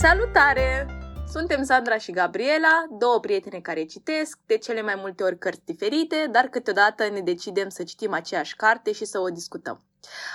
[0.00, 0.86] Salutare!
[1.32, 6.28] Suntem Sandra și Gabriela, două prietene care citesc, de cele mai multe ori cărți diferite,
[6.30, 9.82] dar câteodată ne decidem să citim aceeași carte și să o discutăm.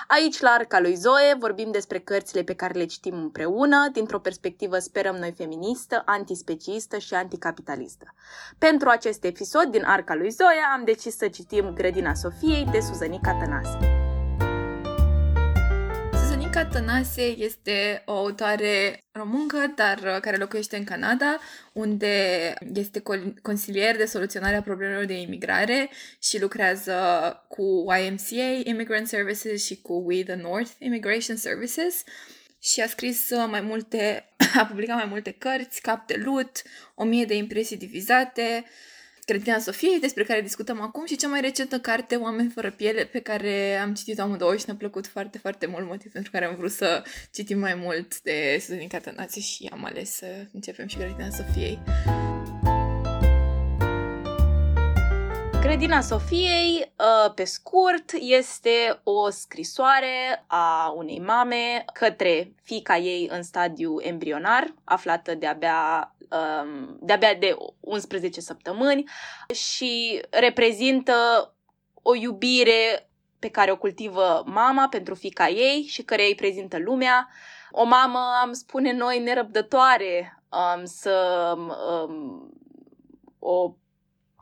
[0.07, 4.77] Aici, la Arca lui Zoe, vorbim despre cărțile pe care le citim împreună, dintr-o perspectivă,
[4.79, 8.05] sperăm noi, feministă, antispeciistă și anticapitalistă.
[8.57, 13.37] Pentru acest episod din Arca lui Zoe am decis să citim Grădina Sofiei de Suzanica
[13.39, 14.02] Tănase.
[16.63, 21.39] Monica Tănase este o autoare româncă, dar uh, care locuiește în Canada,
[21.73, 23.03] unde este
[23.41, 25.89] consilier de soluționare a problemelor de imigrare
[26.21, 26.93] și lucrează
[27.47, 32.03] cu YMCA Immigrant Services și cu We the North Immigration Services.
[32.61, 36.61] Și a scris uh, mai multe, a publicat mai multe cărți, Cap de Lut,
[36.95, 38.65] o mie de impresii divizate,
[39.25, 43.19] Grădina Sofiei, despre care discutăm acum, și cea mai recentă carte, Oameni fără piele, pe
[43.19, 46.71] care am citit-o amândouă și ne-a plăcut foarte, foarte mult, motiv pentru care am vrut
[46.71, 51.79] să citim mai mult de Suzanin Catanație și am ales să începem și Grădina Sofiei.
[55.63, 63.43] Grădina Sofiei, uh, pe scurt, este o scrisoare a unei mame către fica ei în
[63.43, 69.03] stadiu embrionar, aflată de-abia, um, de-abia de 11 săptămâni
[69.53, 71.13] și reprezintă
[72.01, 77.29] o iubire pe care o cultivă mama pentru fica ei și care îi prezintă lumea.
[77.71, 82.49] O mamă, am spune noi, nerăbdătoare um, să um,
[83.39, 83.73] o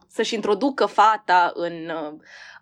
[0.07, 1.89] să-și introducă fata în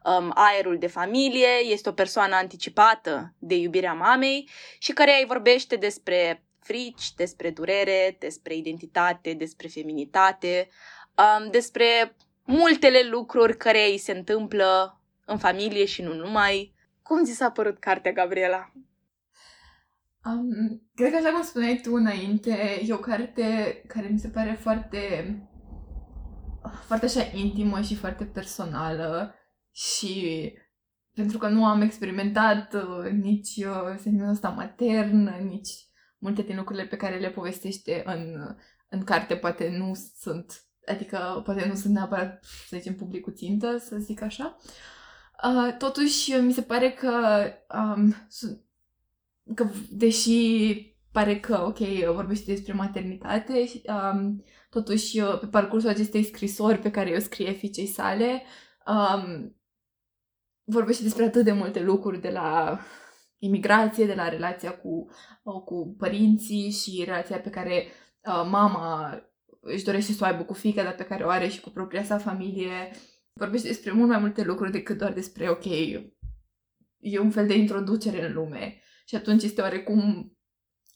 [0.03, 5.75] um, aerul de familie, este o persoană anticipată de iubirea mamei și care îi vorbește
[5.75, 10.69] despre frici, despre durere, despre identitate, despre feminitate,
[11.17, 16.73] um, despre multele lucruri care îi se întâmplă în familie și nu numai.
[17.01, 18.71] Cum ți s-a părut cartea, Gabriela?
[20.25, 24.57] Um, cred că așa cum spuneai tu înainte, e o carte care mi se pare
[24.61, 25.33] foarte
[26.85, 29.35] foarte așa intimă și foarte personală
[29.71, 30.53] și
[31.13, 35.88] pentru că nu am experimentat uh, nici uh, sentimentul ăsta matern, nici
[36.19, 38.55] multe din lucrurile pe care le povestește în,
[38.89, 43.97] în carte poate nu sunt, adică poate nu sunt neapărat, să zicem, publicul țintă, să
[43.97, 44.57] zic așa.
[45.43, 47.43] Uh, totuși, mi se pare că,
[47.77, 48.15] um,
[49.55, 51.77] că deși pare că, ok,
[52.13, 58.43] vorbește despre maternitate, um, totuși pe parcursul acestei scrisori pe care o scrie fiicei sale,
[58.85, 59.55] um,
[60.63, 62.79] vorbește despre atât de multe lucruri de la
[63.39, 65.09] imigrație, de la relația cu,
[65.43, 67.83] uh, cu părinții și relația pe care
[68.23, 69.13] uh, mama
[69.61, 72.03] își dorește să o aibă cu fica, dar pe care o are și cu propria
[72.03, 72.91] sa familie.
[73.33, 75.65] Vorbește despre mult mai multe lucruri decât doar despre, ok,
[76.99, 78.81] e un fel de introducere în lume.
[79.05, 80.33] Și atunci este oarecum,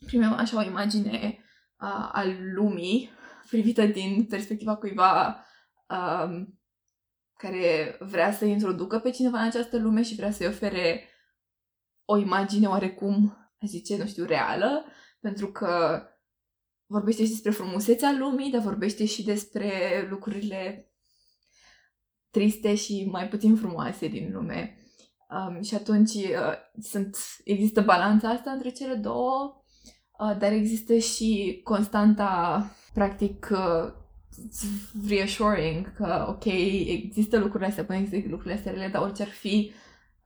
[0.06, 1.38] primim așa o imagine
[1.80, 3.10] uh, al lumii
[3.50, 5.46] privită din perspectiva cuiva
[5.90, 6.60] um,
[7.38, 11.08] care vrea să introducă pe cineva în această lume și vrea să-i ofere
[12.06, 14.86] o imagine oarecum, aș zice, nu știu, reală,
[15.20, 16.04] pentru că
[16.86, 19.72] vorbește și despre frumusețea lumii, dar vorbește și despre
[20.10, 20.92] lucrurile
[22.30, 24.78] triste și mai puțin frumoase din lume.
[25.30, 29.64] Um, și atunci uh, sunt, există balanța asta între cele două,
[30.20, 33.94] uh, dar există și constanta practic uh,
[35.08, 39.72] reassuring că, ok, există lucrurile astea, până există lucrurile astea rele, dar orice ar fi,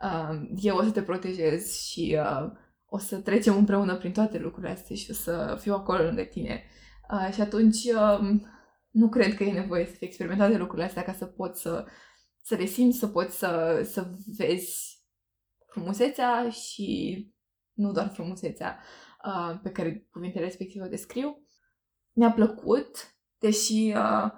[0.02, 2.52] uh, eu o să te protejez și uh,
[2.86, 6.64] o să trecem împreună prin toate lucrurile astea și o să fiu acolo lângă tine.
[7.12, 8.20] Uh, și atunci uh,
[8.90, 11.86] nu cred că e nevoie să fie experimentate lucrurile astea ca să poți să,
[12.42, 15.02] să le simți, să poți să, să vezi
[15.68, 17.18] frumusețea și
[17.74, 18.80] nu doar frumusețea
[19.26, 21.42] uh, pe care cuvintele respective o descriu
[22.14, 24.32] mi-a plăcut, deși uh,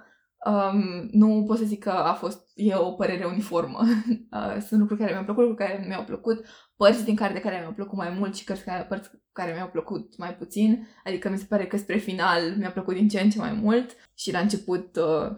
[0.46, 3.80] um, nu pot să zic că a fost, e o părere uniformă.
[4.32, 6.46] Uh, sunt lucruri care mi-au plăcut, lucruri care mi-au plăcut,
[6.78, 9.68] părți din care de care mi-au plăcut mai mult și cărți care, părți care mi-au
[9.68, 10.88] plăcut mai puțin.
[11.04, 13.96] Adică mi se pare că spre final mi-a plăcut din ce în ce mai mult
[14.16, 15.38] și la început uh,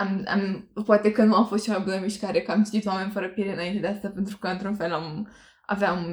[0.00, 3.10] am, am, poate că nu a fost cea mai bună mișcare, că am citit Oameni
[3.10, 5.28] fără piele înainte de asta, pentru că într-un fel am,
[5.66, 6.04] aveam,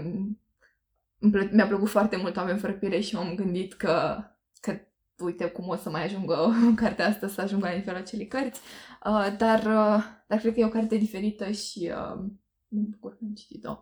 [1.51, 4.23] mi-a plăcut foarte mult Oameni fără piele și m-am gândit că,
[4.61, 4.79] că
[5.19, 8.61] uite cum o să mai ajungă cartea asta să ajungă la nivelul acelei cărți,
[9.05, 12.19] uh, dar, uh, dar cred că e o carte diferită și uh,
[12.67, 13.77] mă bucur că am citit-o.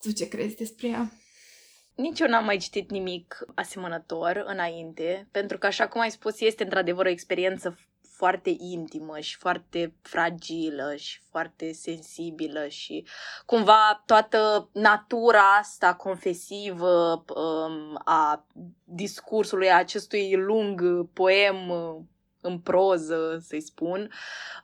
[0.00, 1.10] Tu ce crezi despre ea?
[1.94, 6.62] Nici eu n-am mai citit nimic asemănător înainte, pentru că, așa cum ai spus, este
[6.62, 7.78] într-adevăr o experiență
[8.16, 13.06] foarte intimă și foarte fragilă și foarte sensibilă și
[13.46, 18.46] cumva toată natura asta confesivă um, a
[18.84, 21.56] discursului acestui lung poem
[22.40, 24.10] în proză, să-i spun,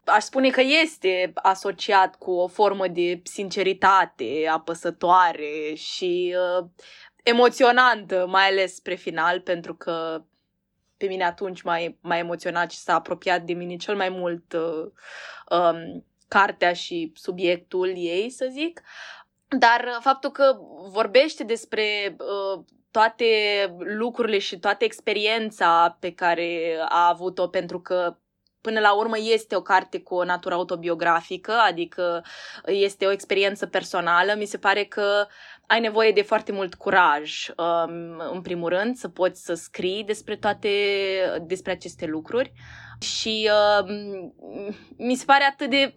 [0.04, 6.66] aș spune că este asociat cu o formă de sinceritate apăsătoare și uh,
[7.22, 10.24] emoționantă, mai ales spre final, pentru că
[11.02, 14.90] pe mine atunci m-a, m-a emoționat și s-a apropiat de mine cel mai mult uh,
[15.58, 18.82] um, cartea și subiectul ei, să zic.
[19.58, 20.56] Dar faptul că
[20.88, 23.26] vorbește despre uh, toate
[23.78, 28.16] lucrurile și toată experiența pe care a avut-o, pentru că
[28.60, 32.24] până la urmă este o carte cu o natură autobiografică, adică
[32.66, 34.34] este o experiență personală.
[34.36, 35.26] Mi se pare că
[35.72, 40.36] ai nevoie de foarte mult curaj, um, în primul rând, să poți să scrii despre
[40.36, 40.68] toate,
[41.46, 42.52] despre aceste lucruri.
[43.00, 44.34] Și um,
[44.96, 45.94] mi se pare atât de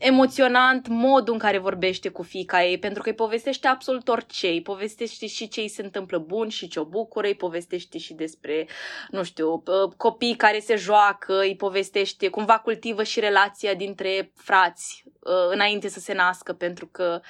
[0.00, 4.62] emoționant modul în care vorbește cu fica ei, pentru că îi povestește absolut orice, îi
[4.62, 8.68] povestește și ce îi se întâmplă bun și ce o bucură, îi povestește și despre,
[9.10, 9.62] nu știu,
[9.96, 16.00] copii care se joacă, îi povestește, cumva cultivă și relația dintre frați uh, înainte să
[16.00, 17.20] se nască, pentru că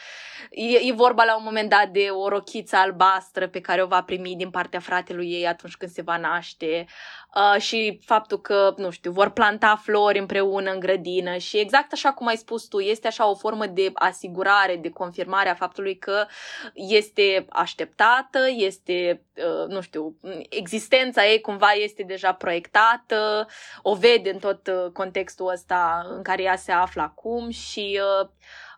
[0.50, 4.02] e, e vorba la un moment dat de o rochiță albastră pe care o va
[4.02, 6.86] primi din partea fratelui ei atunci când se va naște
[7.34, 12.12] uh, și faptul că, nu știu, vor planta flori împreună în grădină și exact așa
[12.12, 16.26] cum ai spus tu, este așa o formă de asigurare, de confirmare a faptului că
[16.74, 20.16] este așteptată, este, uh, nu știu,
[20.48, 23.46] existența ei cumva este deja proiectată,
[23.82, 28.28] o vede în tot uh, contextul ăsta în care ea se află acum și uh,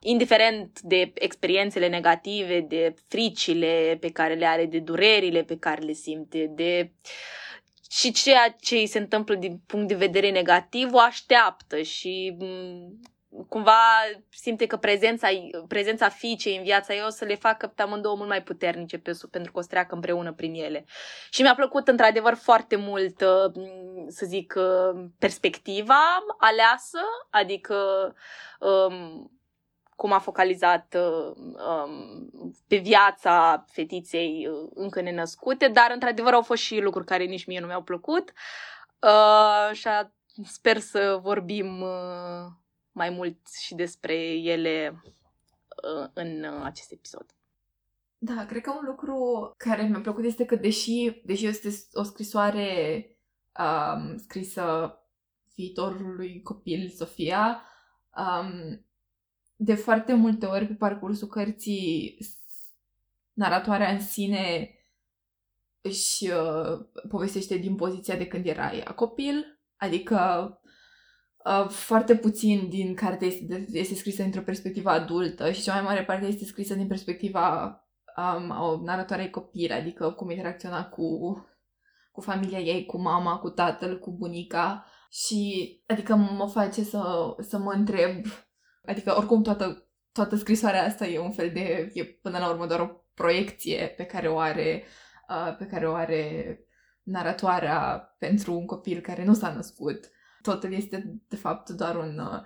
[0.02, 5.92] indiferent de experiențele negative, de fricile pe care le are, de durerile pe care le
[5.92, 6.92] simte, de
[7.90, 13.00] și ceea ce îi se întâmplă din punct de vedere negativ o așteaptă și mm,
[13.48, 13.80] cumva
[14.30, 15.28] simte că prezența,
[15.68, 19.18] prezența fiicei în viața ei o să le facă pe amândouă mult mai puternice pe,
[19.30, 20.84] pentru că o să treacă împreună prin ele.
[21.30, 23.64] Și mi-a plăcut într-adevăr foarte mult, uh,
[24.08, 26.98] să zic, uh, perspectiva aleasă,
[27.30, 27.76] adică
[28.60, 29.30] um,
[29.96, 32.30] cum a focalizat uh, um,
[32.66, 37.66] pe viața fetiței încă nenăscute, dar într-adevăr au fost și lucruri care nici mie nu
[37.66, 38.32] mi-au plăcut
[39.00, 40.12] uh, și a,
[40.44, 42.50] sper să vorbim uh,
[42.92, 47.26] mai mult și despre ele uh, în uh, acest episod.
[48.18, 53.06] Da, cred că un lucru care mi-a plăcut este că deși, deși este o scrisoare
[53.58, 54.96] um, scrisă
[55.54, 57.62] viitorului copil Sofia,
[58.16, 58.86] um,
[59.64, 62.18] de foarte multe ori pe parcursul cărții
[63.32, 64.70] naratoarea în sine
[65.80, 70.18] își uh, povestește din poziția de când era ea copil, adică
[71.44, 76.04] Uh, foarte puțin din carte este, este scrisă dintr-o perspectivă adultă și cea mai mare
[76.04, 77.76] parte este scrisă din perspectiva
[78.16, 81.36] um, o naratoarei copil, adică cum interacționa cu,
[82.12, 87.58] cu familia ei, cu mama, cu tatăl, cu bunica și adică mă face să, să
[87.58, 88.24] mă întreb,
[88.84, 92.80] adică oricum toată, toată scrisoarea asta e un fel de, e până la urmă doar
[92.80, 94.84] o proiecție pe care o are,
[95.28, 96.58] uh, pe care o are
[97.02, 100.10] naratoarea pentru un copil care nu s-a născut.
[100.42, 102.18] Totul este de fapt doar un...
[102.18, 102.40] Uh,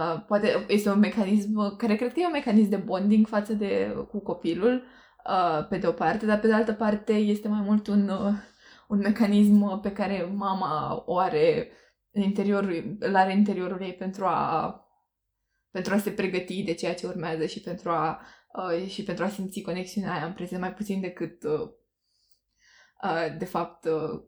[0.00, 3.96] uh, poate este un mecanism care cred că e un mecanism de bonding față de
[4.08, 4.82] cu copilul,
[5.26, 8.32] uh, pe de o parte, dar pe de altă parte este mai mult un, uh,
[8.88, 11.70] un mecanism pe care mama o are
[12.10, 14.87] în interiorul, îl are în interiorul ei pentru a
[15.70, 18.20] pentru a se pregăti de ceea ce urmează și pentru a
[18.52, 21.70] uh, și pentru a simți conexiunea aia în prezent mai puțin decât uh,
[23.02, 24.22] uh, de fapt uh,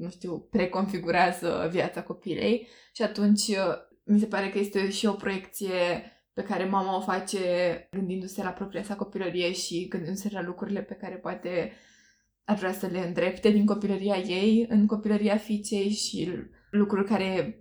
[0.00, 2.68] nu știu, preconfigurează viața copilei.
[2.92, 3.74] Și atunci uh,
[4.04, 5.70] mi se pare că este și o proiecție
[6.32, 7.38] pe care mama o face
[7.90, 11.72] gândindu-se la propria sa copilărie și gândindu-se la lucrurile pe care poate
[12.44, 16.32] ar vrea să le îndrepte din copilăria ei în copilăria fiicei și
[16.70, 17.60] lucruri care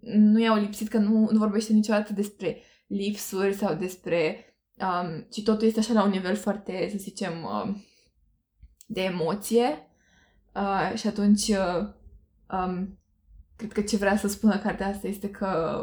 [0.00, 4.44] nu i-au lipsit, că nu, nu vorbește niciodată despre lipsuri sau despre...
[4.76, 7.84] Um, ci totul este așa la un nivel foarte, să zicem, um,
[8.86, 9.88] de emoție
[10.58, 11.92] Uh, și atunci, uh,
[12.50, 12.98] um,
[13.56, 15.80] cred că ce vrea să spună cartea asta este că,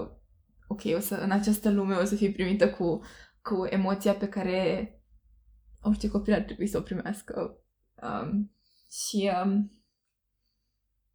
[0.67, 3.01] ok, o să, în această lume o să fii primită cu,
[3.41, 4.89] cu emoția pe care
[5.81, 7.59] orice copil ar trebui să o primească.
[8.01, 8.51] Um,
[8.91, 9.71] și um,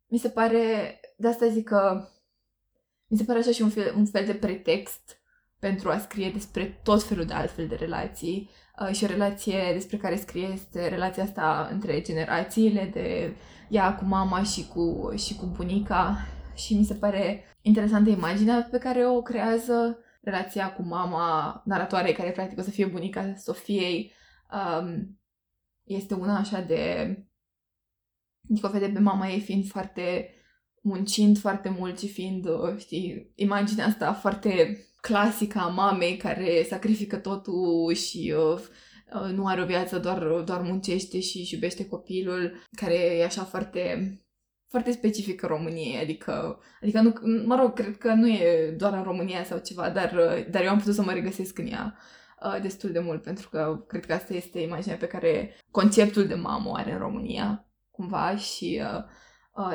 [0.06, 2.08] mi se pare, de asta zic că
[3.10, 5.20] mi se pare așa și un fel, un fel de pretext
[5.58, 8.50] pentru a scrie despre tot felul de altfel de relații
[8.80, 13.36] Uh, și o relație despre care scrie este relația asta între generațiile de
[13.68, 16.16] ea cu mama și cu, și cu bunica
[16.54, 22.30] și mi se pare interesantă imaginea pe care o creează relația cu mama naratoarei, care
[22.30, 24.12] practic o să fie bunica Sofiei.
[24.52, 25.18] Um,
[25.84, 27.14] este una așa de...
[28.50, 30.34] Adică o vede pe mama ei fiind foarte
[30.80, 37.16] muncind foarte mult și fiind, uh, știi, imaginea asta foarte clasică a mamei care sacrifică
[37.16, 38.60] totul și uh,
[39.14, 43.44] uh, nu are o viață, doar, doar muncește și își iubește copilul, care e așa
[43.44, 44.14] foarte
[44.68, 47.12] foarte specifică României, adică, adică nu,
[47.46, 50.14] mă rog, cred că nu e doar în România sau ceva, dar,
[50.50, 51.96] dar eu am putut să mă regăsesc în ea
[52.42, 56.34] uh, destul de mult, pentru că cred că asta este imaginea pe care conceptul de
[56.34, 59.04] mamă are în România, cumva, și uh, uh,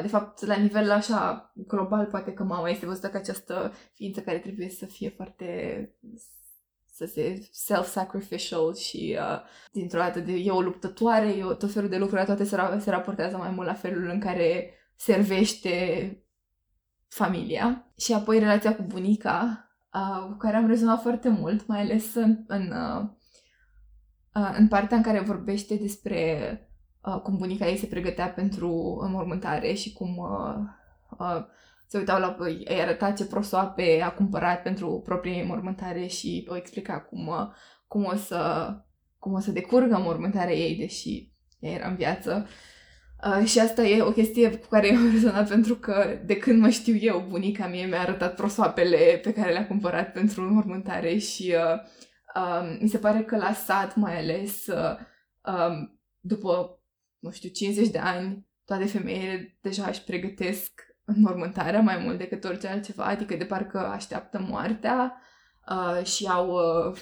[0.02, 4.38] de fapt, la nivel așa global, poate că mama este văzută ca această ființă care
[4.40, 5.56] trebuie să fie foarte
[6.96, 9.42] să se self-sacrificial și uh,
[9.72, 12.80] dintr-o dată de, e o luptătoare, e o, tot felul de lucruri, toate se, ra-
[12.80, 15.76] se raportează mai mult la felul în care servește
[17.08, 17.92] familia.
[17.98, 22.44] Și apoi relația cu bunica, uh, cu care am rezonat foarte mult, mai ales în,
[22.48, 23.10] în, uh,
[24.36, 26.60] uh, în partea în care vorbește despre
[27.06, 30.56] uh, cum bunica ei se pregătea pentru înmormântare și cum uh,
[31.20, 31.46] uh,
[31.88, 37.00] se uitau la, îi arăta ce prosoape a cumpărat pentru propria înmormântare și o explica
[37.00, 37.48] cum, uh,
[37.88, 38.72] cum, o să,
[39.20, 42.48] cum o să decurgă înmormântarea ei, deși ea era în viață.
[43.26, 46.62] Uh, și asta e o chestie cu care eu am rezonat pentru că de când
[46.62, 51.54] mă știu eu, bunica mie mi-a arătat prosoapele pe care le-a cumpărat pentru înmormântare și
[51.56, 51.82] uh,
[52.36, 54.98] uh, mi se pare că la sat mai ales uh,
[55.46, 56.80] uh, după,
[57.26, 62.68] nu știu, 50 de ani, toate femeile deja își pregătesc înmormântarea mai mult decât orice
[62.68, 65.22] altceva, adică de parcă așteaptă moartea
[65.70, 66.98] uh, și au uh,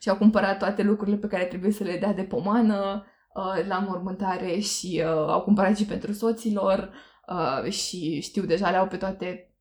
[0.00, 3.06] și au cumpărat toate lucrurile pe care trebuie să le dea de pomană,
[3.38, 6.90] Uh, la mormântare și uh, au cumpărat și pentru soților
[7.28, 9.54] uh, și știu deja le-au pe toate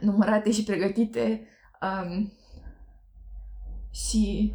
[0.00, 1.46] numărate și pregătite
[1.80, 2.32] um,
[3.90, 4.54] și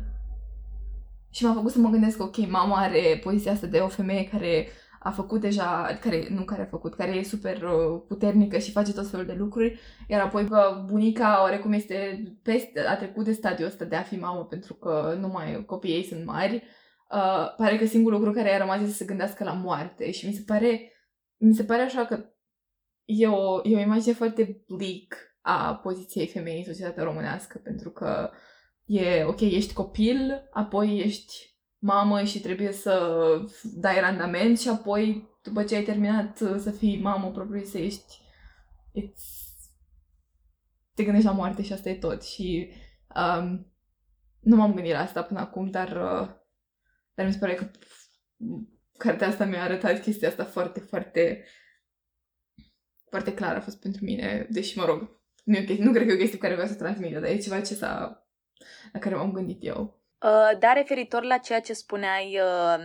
[1.35, 4.67] și m-a făcut să mă gândesc, ok, mama are poziția asta de o femeie care
[4.99, 8.93] a făcut deja, care, nu care a făcut, care e super uh, puternică și face
[8.93, 13.67] tot felul de lucruri, iar apoi că bunica oarecum este peste, a trecut de stadiul
[13.67, 16.55] ăsta de a fi mamă pentru că nu mai copiii ei sunt mari.
[16.55, 20.27] Uh, pare că singurul lucru care i-a rămas este să se gândească la moarte și
[20.27, 20.91] mi se pare,
[21.37, 22.25] mi se pare așa că
[23.05, 28.29] e o, e o imagine foarte bleak a poziției femeii în societatea românească, pentru că
[28.85, 33.19] e, ok, ești copil, apoi ești mamă și trebuie să
[33.63, 38.21] dai randament și apoi, după ce ai terminat să fii mamă propriu să ești,
[38.99, 39.43] it's...
[40.93, 42.23] te gândești la moarte și asta e tot.
[42.23, 42.71] Și
[43.15, 43.73] um,
[44.39, 46.29] nu m-am gândit la asta până acum, dar uh,
[47.13, 47.71] dar mi se pare că
[48.97, 51.45] cartea asta mi-a arătat chestia asta foarte, foarte
[53.09, 56.15] foarte clar a fost pentru mine, deși, mă rog, nu, e nu cred că e
[56.15, 58.24] o chestie pe care vreau să transmită, dar e ceva ce s-a,
[58.93, 59.99] la care m-am gândit eu.
[60.25, 62.83] Uh, da, referitor la ceea ce spuneai uh,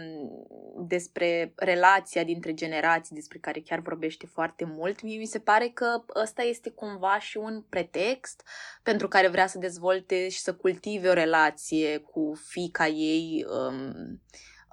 [0.86, 6.04] despre relația dintre generații, despre care chiar vorbește foarte mult, mie mi se pare că
[6.22, 8.48] ăsta este cumva și un pretext
[8.82, 14.20] pentru care vrea să dezvolte și să cultive o relație cu fica ei um,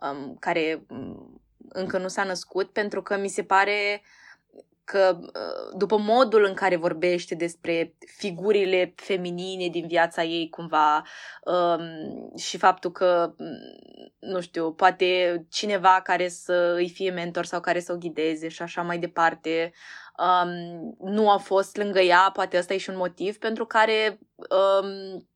[0.01, 4.26] um, care um, încă nu s-a născut, pentru că mi se pare uh,
[4.88, 11.03] că uh, după modul în care vorbește despre figurile feminine din viața ei cumva
[11.44, 17.60] um, și faptul că, mm, nu știu, poate cineva care să îi fie mentor sau
[17.60, 19.74] care să o ghideze și așa mai departe
[20.17, 25.27] um, nu a fost lângă ea, poate ăsta e și un motiv pentru care um,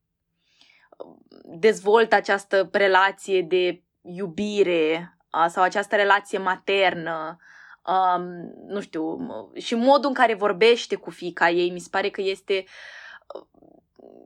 [1.58, 7.38] dezvoltă această relație de iubire uh, sau această relație maternă
[7.86, 8.24] um,
[8.66, 9.18] nu știu,
[9.54, 12.64] și modul în care vorbește cu fica ei, mi se pare că este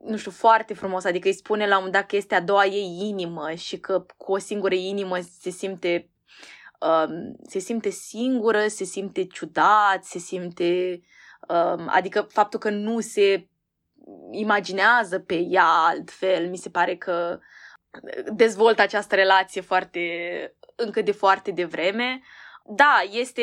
[0.04, 2.98] nu știu, foarte frumos, adică îi spune la un dat că este a doua ei
[3.08, 6.10] inimă și că cu o singură inimă se simte
[6.80, 11.00] um, se simte singură, se simte ciudat, se simte
[11.48, 13.48] um, adică faptul că nu se
[14.30, 17.38] imaginează pe ea altfel, mi se pare că
[18.32, 20.00] dezvoltă această relație foarte
[20.74, 22.20] încă de foarte devreme.
[22.66, 23.42] Uh, da, este,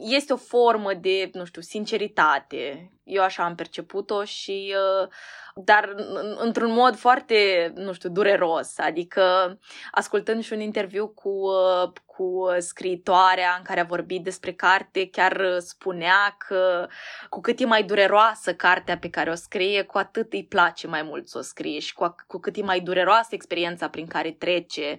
[0.00, 2.92] este o formă de, nu știu, sinceritate.
[3.04, 5.08] Eu așa am perceput-o și, uh,
[5.54, 5.94] dar
[6.36, 8.78] într-un mod foarte, nu știu, dureros.
[8.78, 9.58] Adică,
[9.90, 15.58] ascultând și un interviu cu, uh, cu scriitoarea în care a vorbit despre carte, chiar
[15.58, 16.88] spunea că
[17.28, 21.02] cu cât e mai dureroasă cartea pe care o scrie, cu atât îi place mai
[21.02, 24.98] mult să o scrie și cu, cu cât e mai dureroasă experiența prin care trece,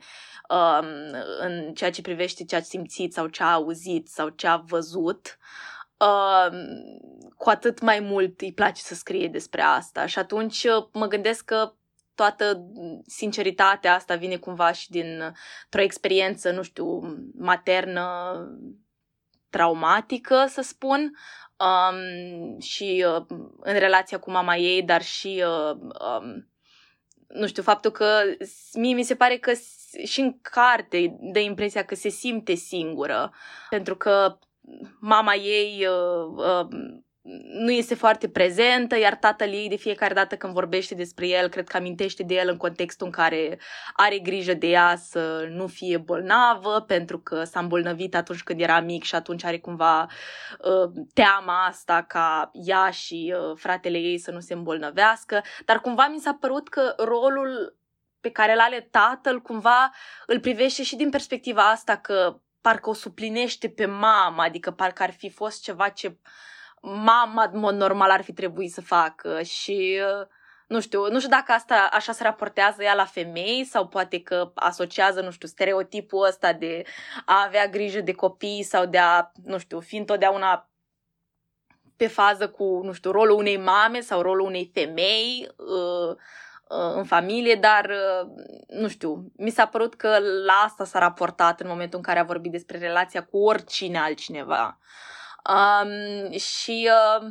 [0.49, 0.87] um,
[1.39, 5.37] în ceea ce privește ce a simțit sau ce a auzit sau ce a văzut,
[5.39, 5.74] uh,
[7.37, 10.05] cu atât mai mult îi place să scrie despre asta.
[10.05, 11.73] Și atunci uh, mă gândesc că
[12.15, 12.65] toată
[13.05, 15.35] sinceritatea asta vine cumva și din
[15.77, 17.01] o experiență, nu știu,
[17.37, 18.35] maternă,
[19.49, 21.11] traumatică, să spun,
[21.59, 23.25] um, și uh,
[23.59, 25.75] în relația cu mama ei, dar și, uh,
[26.19, 26.49] um,
[27.27, 28.21] nu știu, faptul că
[28.73, 29.51] mie mi se pare că
[30.05, 33.33] și în carte dă impresia că se simte singură,
[33.69, 34.37] pentru că
[34.99, 36.93] mama ei uh, uh,
[37.43, 41.67] nu este foarte prezentă, iar tatăl ei de fiecare dată când vorbește despre el, cred
[41.67, 43.59] că amintește de el în contextul în care
[43.93, 48.79] are grijă de ea să nu fie bolnavă, pentru că s-a îmbolnăvit atunci când era
[48.79, 50.01] mic și atunci are cumva
[50.59, 56.07] uh, teama asta ca ea și uh, fratele ei să nu se îmbolnăvească, dar cumva
[56.07, 57.77] mi s-a părut că rolul
[58.21, 59.91] pe care îl are tatăl cumva
[60.25, 65.11] îl privește și din perspectiva asta că parcă o suplinește pe mama, adică parcă ar
[65.11, 66.17] fi fost ceva ce
[66.81, 69.99] mama, în mod normal, ar fi trebuit să facă și
[70.67, 74.51] nu știu, nu știu dacă asta așa se raportează ea la femei sau poate că
[74.55, 76.83] asociază, nu știu, stereotipul ăsta de
[77.25, 80.69] a avea grijă de copii sau de a, nu știu, fi întotdeauna
[81.97, 86.17] pe fază cu, nu știu, rolul unei mame sau rolul unei femei uh, uh,
[86.67, 88.29] în familie, dar, uh,
[88.67, 92.23] nu știu, mi s-a părut că la asta s-a raportat în momentul în care a
[92.23, 94.79] vorbit despre relația cu oricine altcineva.
[95.49, 97.27] Um, și uh,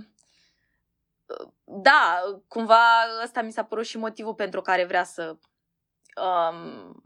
[1.65, 2.83] da, cumva
[3.23, 5.37] ăsta mi s-a părut și motivul pentru care vrea să
[6.17, 7.03] um,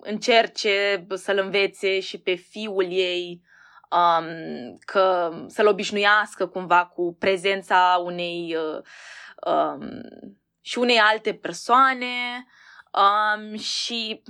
[0.00, 3.42] încerce să-l învețe și pe fiul ei
[3.90, 8.82] um, că să-l obișnuiască cumva cu prezența unei uh,
[9.52, 10.02] um,
[10.62, 12.46] și unei alte persoane
[12.92, 14.22] um, și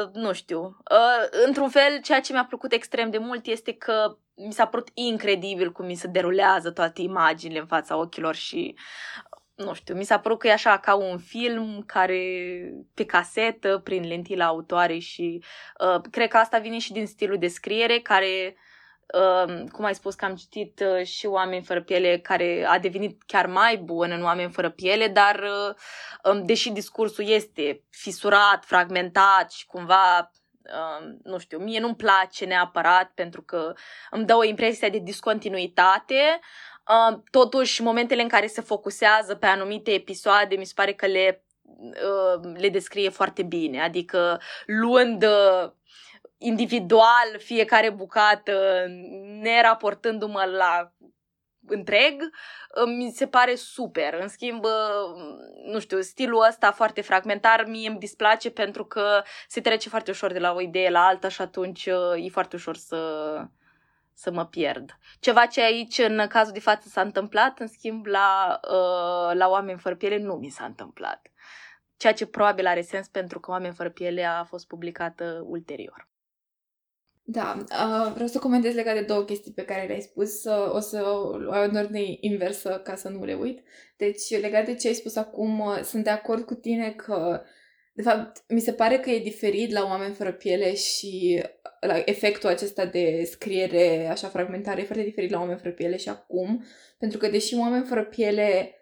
[0.00, 4.18] uh, nu știu, uh, într-un fel ceea ce mi-a plăcut extrem de mult este că
[4.34, 8.74] mi s-a părut incredibil cum mi se derulează toate imaginile în fața ochilor și
[9.54, 12.20] nu știu, mi s-a părut că e așa ca un film care
[12.94, 15.44] pe casetă, prin lentila autoare și
[15.80, 18.66] uh, cred că asta vine și din stilul de scriere care Uh,
[19.72, 23.46] cum ai spus că am citit uh, și Oameni fără piele care a devenit chiar
[23.46, 25.74] mai bun în Oameni fără piele, dar uh,
[26.32, 30.30] um, deși discursul este fisurat, fragmentat și cumva
[31.22, 33.72] nu știu, mie nu-mi place neapărat pentru că
[34.10, 36.40] îmi dă o impresie de discontinuitate.
[36.88, 41.44] Uh, totuși, momentele în care se focusează pe anumite episoade, mi se pare că le,
[41.64, 43.82] uh, le descrie foarte bine.
[43.82, 45.70] Adică, luând uh,
[46.38, 48.86] individual fiecare bucată,
[49.40, 50.92] neraportându-mă la
[51.66, 52.22] întreg,
[52.86, 54.14] mi se pare super.
[54.20, 54.64] În schimb,
[55.64, 60.32] nu știu, stilul ăsta foarte fragmentar mie îmi displace pentru că se trece foarte ușor
[60.32, 63.00] de la o idee la alta și atunci e foarte ușor să,
[64.14, 64.98] să mă pierd.
[65.20, 68.60] Ceva ce aici, în cazul de față, s-a întâmplat, în schimb, la,
[69.32, 71.26] la Oameni fără piele nu mi s-a întâmplat.
[71.96, 76.08] Ceea ce probabil are sens pentru că Oameni fără piele a fost publicată ulterior.
[77.30, 80.44] Da, uh, vreau să comentez legat de două chestii pe care le-ai spus.
[80.44, 81.02] Uh, o să
[81.46, 83.62] o ai în ordine inversă ca să nu le uit.
[83.96, 87.42] Deci, legat de ce ai spus acum, uh, sunt de acord cu tine că,
[87.92, 91.42] de fapt, mi se pare că e diferit la oameni fără piele și
[91.80, 96.08] la efectul acesta de scriere așa fragmentare e foarte diferit la oameni fără piele și
[96.08, 96.64] acum,
[96.98, 98.72] pentru că deși oameni fără piele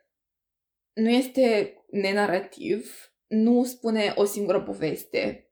[0.92, 5.45] nu este nenarativ, nu spune o singură poveste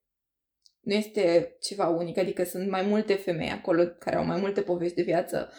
[0.85, 4.97] nu este ceva unic, adică sunt mai multe femei acolo care au mai multe povești
[4.97, 5.53] de viață.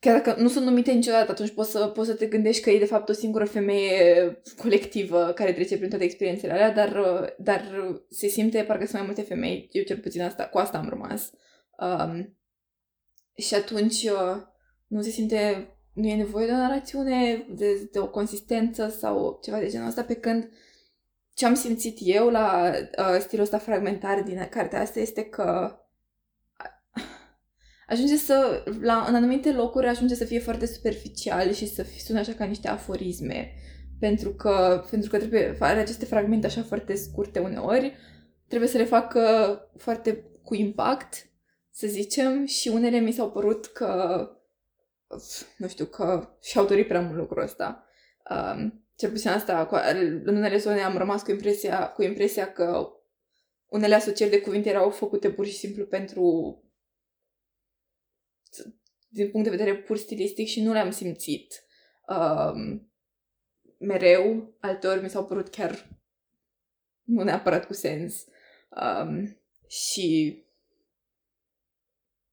[0.00, 2.78] Chiar dacă nu sunt numite niciodată, atunci poți să, poți să te gândești că e
[2.78, 6.92] de fapt o singură femeie colectivă care trece prin toate experiențele alea, dar,
[7.38, 7.62] dar
[8.10, 9.68] se simte parcă sunt mai multe femei.
[9.72, 11.32] Eu cel puțin asta, cu asta am rămas.
[11.78, 12.38] Um,
[13.36, 14.42] și atunci uh,
[14.86, 19.58] nu se simte, nu e nevoie de o narațiune, de, de o consistență sau ceva
[19.58, 20.50] de genul ăsta, pe când
[21.34, 25.78] ce am simțit eu la uh, stilul ăsta fragmentar din cartea asta este că
[27.86, 32.32] ajunge să, la, în anumite locuri ajunge să fie foarte superficial și să sună așa
[32.32, 33.52] ca niște aforisme.
[34.00, 37.96] Pentru că, pentru că trebuie, are aceste fragmente așa foarte scurte uneori,
[38.48, 39.22] trebuie să le facă
[39.76, 41.26] foarte cu impact,
[41.70, 44.28] să zicem, și unele mi s-au părut că,
[45.56, 47.86] nu știu, că și-au dorit prea mult lucrul ăsta.
[48.30, 49.74] Um, cel puțin asta, cu,
[50.24, 52.88] în unele zone am rămas cu impresia, cu impresia că
[53.66, 56.58] unele asocieri de cuvinte erau făcute pur și simplu pentru
[59.08, 61.64] din punct de vedere pur stilistic și nu le-am simțit
[62.08, 62.90] um,
[63.78, 64.54] mereu.
[64.60, 65.88] Alteori mi s-au părut chiar
[67.02, 68.24] nu neapărat cu sens.
[68.68, 70.38] Um, și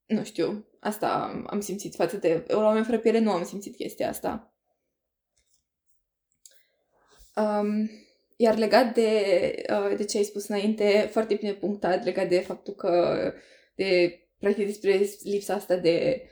[0.06, 4.51] nu știu, asta am simțit față de oameni fără piele, nu am simțit chestia asta.
[7.42, 7.90] Um,
[8.36, 9.10] iar legat de,
[9.70, 13.34] uh, de ce ai spus înainte, foarte bine punctat, legat de faptul că,
[13.76, 16.26] de, practic, despre lipsa asta de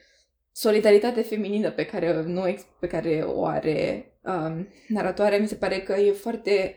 [0.52, 5.94] solidaritate feminină pe care, nu, pe care o are um, naratoarea, mi se pare că
[5.94, 6.76] e foarte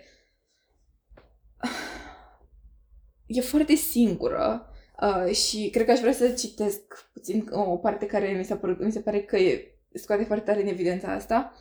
[3.27, 8.29] e foarte singură uh, și cred că aș vrea să citesc puțin o parte care
[8.29, 11.57] mi, s-a părut, mi se pare că e, scoate foarte tare în evidența asta.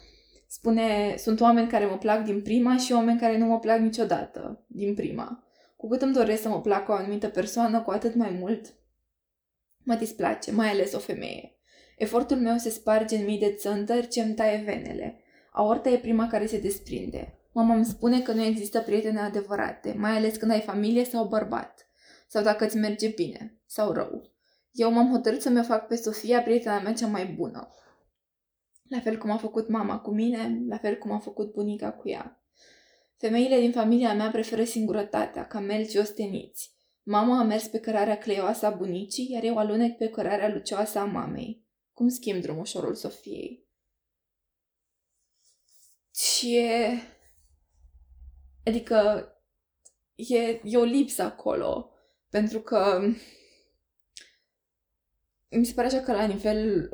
[0.53, 4.65] Spune, sunt oameni care mă plac din prima și oameni care nu mă plac niciodată
[4.67, 5.43] din prima.
[5.77, 8.73] Cu cât îmi doresc să mă placă o anumită persoană, cu atât mai mult
[9.83, 11.55] mă displace, mai ales o femeie.
[11.97, 15.19] Efortul meu se sparge în mii de țântări ce îmi taie venele.
[15.51, 17.39] Aorta e prima care se desprinde.
[17.51, 21.89] Mama îmi spune că nu există prietene adevărate, mai ales când ai familie sau bărbat.
[22.27, 24.31] Sau dacă îți merge bine sau rău.
[24.71, 27.69] Eu m-am hotărât să mi-o fac pe Sofia prietena mea cea mai bună.
[28.91, 32.09] La fel cum a făcut mama cu mine, la fel cum a făcut bunica cu
[32.09, 32.43] ea.
[33.17, 36.75] Femeile din familia mea preferă singurătatea, ca melci osteniți.
[37.03, 41.05] Mama a mers pe cărarea cleioasă a bunicii, iar eu alunec pe cărarea lucioasă a
[41.05, 41.65] mamei.
[41.93, 43.67] Cum schimb drumușorul Sofiei?
[46.15, 47.01] Și e...
[48.65, 49.27] Adică
[50.15, 51.91] e, e o lipsă acolo.
[52.29, 53.01] Pentru că
[55.57, 56.89] mi se pare așa că la, nivel,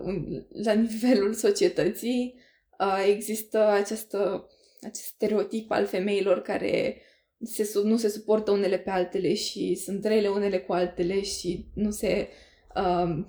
[0.64, 2.40] la nivelul societății
[2.80, 4.48] uh, există această,
[4.82, 7.02] acest stereotip al femeilor care
[7.44, 11.92] se, nu se suportă unele pe altele și sunt rele unele cu altele și nu
[11.92, 12.28] se,
[12.76, 13.28] um,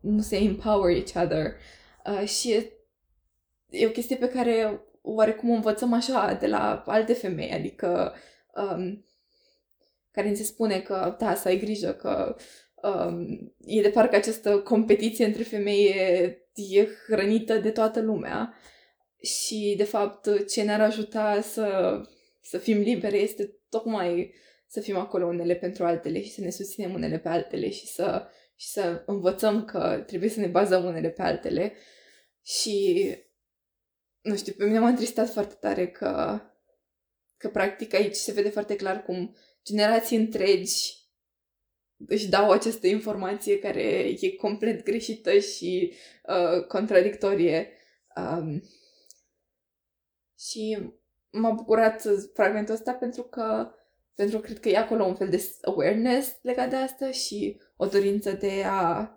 [0.00, 1.56] nu se empower each other.
[2.06, 2.72] Uh, și e,
[3.68, 8.14] e o chestie pe care oarecum o învățăm așa de la alte femei, adică
[8.54, 9.06] um,
[10.10, 12.36] care ni se spune că, da, să ai grijă, că
[12.82, 18.54] um, e de parcă această competiție între femei e, e hrănită de toată lumea
[19.22, 22.00] și, de fapt, ce ne-ar ajuta să,
[22.40, 24.34] să fim libere este tocmai
[24.72, 28.28] să fim acolo unele pentru altele și să ne susținem unele pe altele și să,
[28.56, 31.72] și să învățăm că trebuie să ne bazăm unele pe altele.
[32.42, 33.08] Și
[34.20, 36.40] nu știu, pe mine m-a întristat foarte tare că,
[37.36, 41.01] că practic aici se vede foarte clar cum generații întregi
[42.06, 43.82] își dau această informație care
[44.20, 45.92] e complet greșită și
[46.26, 47.68] uh, contradictorie.
[48.16, 48.62] Um,
[50.38, 50.78] și
[51.30, 52.02] m-a bucurat
[52.34, 53.70] fragmentul ăsta pentru că
[54.14, 57.86] pentru că cred că e acolo un fel de awareness legat de asta și o
[57.86, 59.10] dorință de a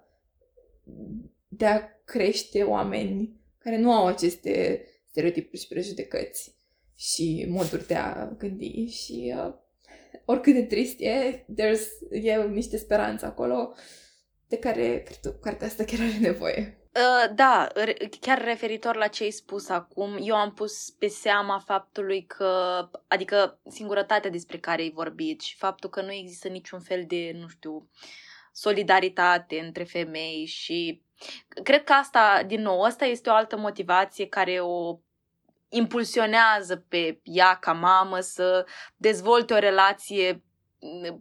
[1.47, 6.55] de a crește oameni care nu au aceste stereotipuri și prejudecăți
[6.95, 9.53] și moduri de a gândi și uh,
[10.25, 13.73] oricât de trist e, there's, e niște speranță acolo
[14.47, 16.79] de care cred că cartea asta chiar are nevoie.
[16.95, 17.67] Uh, da,
[18.19, 23.59] chiar referitor la ce ai spus acum, eu am pus pe seama faptului că, adică
[23.69, 27.89] singurătatea despre care ai vorbit și faptul că nu există niciun fel de, nu știu,
[28.51, 31.01] solidaritate între femei și
[31.63, 34.99] cred că asta, din nou, asta este o altă motivație care o
[35.69, 40.43] impulsionează pe ea ca mamă să dezvolte o relație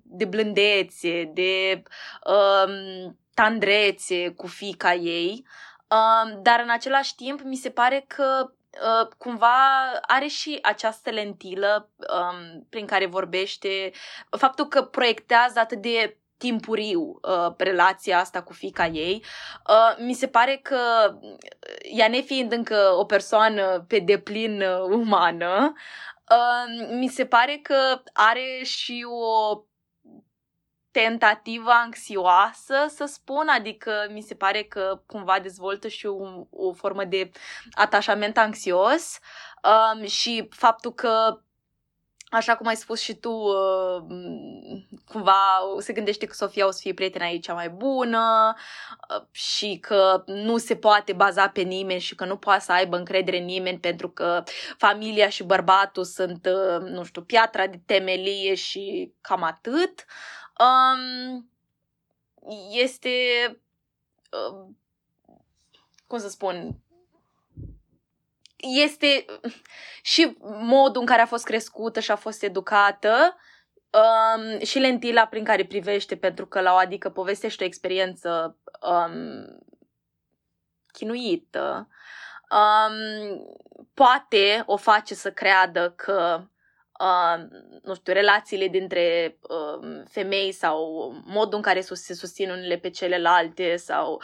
[0.02, 1.82] de blândețe, de
[2.26, 5.46] um, tandrețe cu fica ei,
[5.88, 11.90] um, dar în același timp mi se pare că uh, cumva are și această lentilă
[11.96, 13.90] um, prin care vorbește,
[14.30, 19.24] faptul că proiectează atât de timpuriu uh, relația asta cu fica ei.
[19.68, 20.78] Uh, mi se pare că
[21.20, 21.36] uh,
[21.96, 25.72] ea nefiind încă o persoană pe deplin uh, umană,
[26.30, 29.62] uh, mi se pare că are și o
[30.90, 37.04] tentativă anxioasă, să spun, adică mi se pare că cumva dezvoltă și o, o formă
[37.04, 37.30] de
[37.72, 39.18] atașament anxios
[39.62, 41.38] um, și faptul că
[42.30, 44.04] așa cum ai spus și tu, uh,
[45.04, 48.54] cumva se gândește că Sofia o să fie prietena ei cea mai bună
[49.10, 52.96] uh, și că nu se poate baza pe nimeni și că nu poate să aibă
[52.96, 54.42] încredere în nimeni pentru că
[54.78, 60.04] familia și bărbatul sunt, uh, nu știu, piatra de temelie și cam atât.
[60.58, 61.50] Um,
[62.70, 63.10] este,
[66.06, 66.78] cum să spun,
[68.56, 69.24] este
[70.02, 73.36] și modul în care a fost crescută și a fost educată
[73.94, 79.58] um, și lentila prin care privește, pentru că la o adică povestește o experiență um,
[80.92, 81.88] chinuită.
[82.50, 83.46] Um,
[83.94, 86.42] poate o face să creadă că
[87.04, 87.44] uh,
[87.82, 93.76] nu știu, relațiile dintre uh, femei sau modul în care se susțin unele pe celelalte
[93.76, 94.22] sau,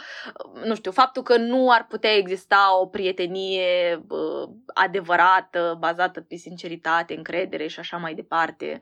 [0.55, 6.35] uh, nu știu, faptul că nu ar putea exista o prietenie uh, adevărată, bazată pe
[6.35, 8.81] sinceritate, încredere și așa mai departe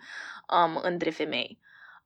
[0.66, 1.60] um, între femei.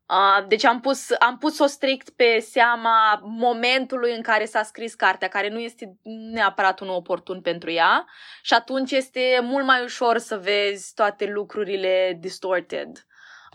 [0.10, 5.28] Uh, deci am pus, am pus-o strict pe seama momentului în care s-a scris cartea,
[5.28, 5.98] care nu este
[6.32, 8.06] neapărat un oportun pentru ea
[8.42, 13.06] și atunci este mult mai ușor să vezi toate lucrurile distorted,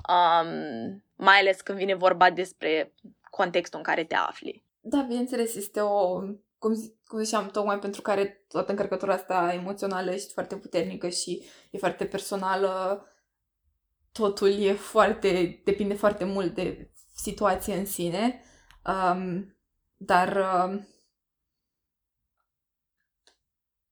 [0.09, 2.95] um, mai ales când vine vorba despre
[3.31, 4.65] contextul în care te afli.
[4.81, 6.21] Da, bineînțeles, este o,
[6.59, 6.75] cum,
[7.07, 12.05] cum ziceam, tocmai pentru care toată încărcătura asta emoțională este foarte puternică și e foarte
[12.05, 13.03] personală,
[14.13, 18.43] totul e foarte, depinde foarte mult de situație în sine,
[18.85, 19.57] um,
[19.97, 20.37] dar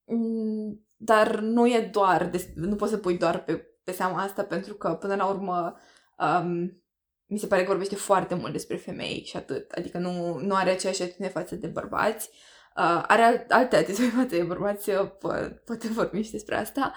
[0.04, 4.44] um, dar nu e doar, de, nu poți să pui doar pe, pe seama asta
[4.44, 5.76] pentru că până la urmă
[6.18, 6.82] um,
[7.26, 10.70] mi se pare că vorbește foarte mult despre femei și atât, adică nu, nu are
[10.70, 12.30] aceeași atitudine față de bărbați,
[12.76, 16.94] uh, are alte atitudini față de bărbați, po- poate vorbi și despre asta,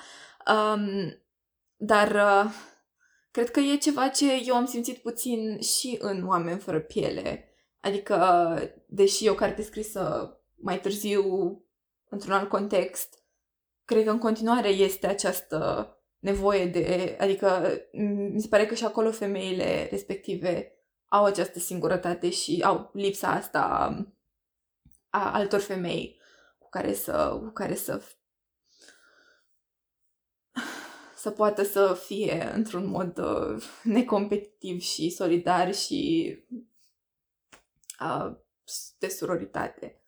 [0.47, 1.17] um,
[1.75, 2.51] dar uh,
[3.31, 7.43] Cred că e ceva ce eu am simțit puțin și în Oameni fără piele.
[7.79, 11.23] Adică, deși e o carte scrisă mai târziu,
[12.09, 13.23] într-un alt context,
[13.85, 17.15] cred că în continuare este această nevoie de...
[17.19, 17.79] Adică,
[18.33, 20.73] mi se pare că și acolo femeile respective
[21.05, 23.61] au această singurătate și au lipsa asta
[25.09, 26.19] a altor femei
[26.57, 28.01] cu care să, cu care să
[31.19, 36.33] să poată să fie într-un mod uh, necompetitiv și solidar și
[37.99, 38.35] uh,
[38.99, 40.01] de suroritate.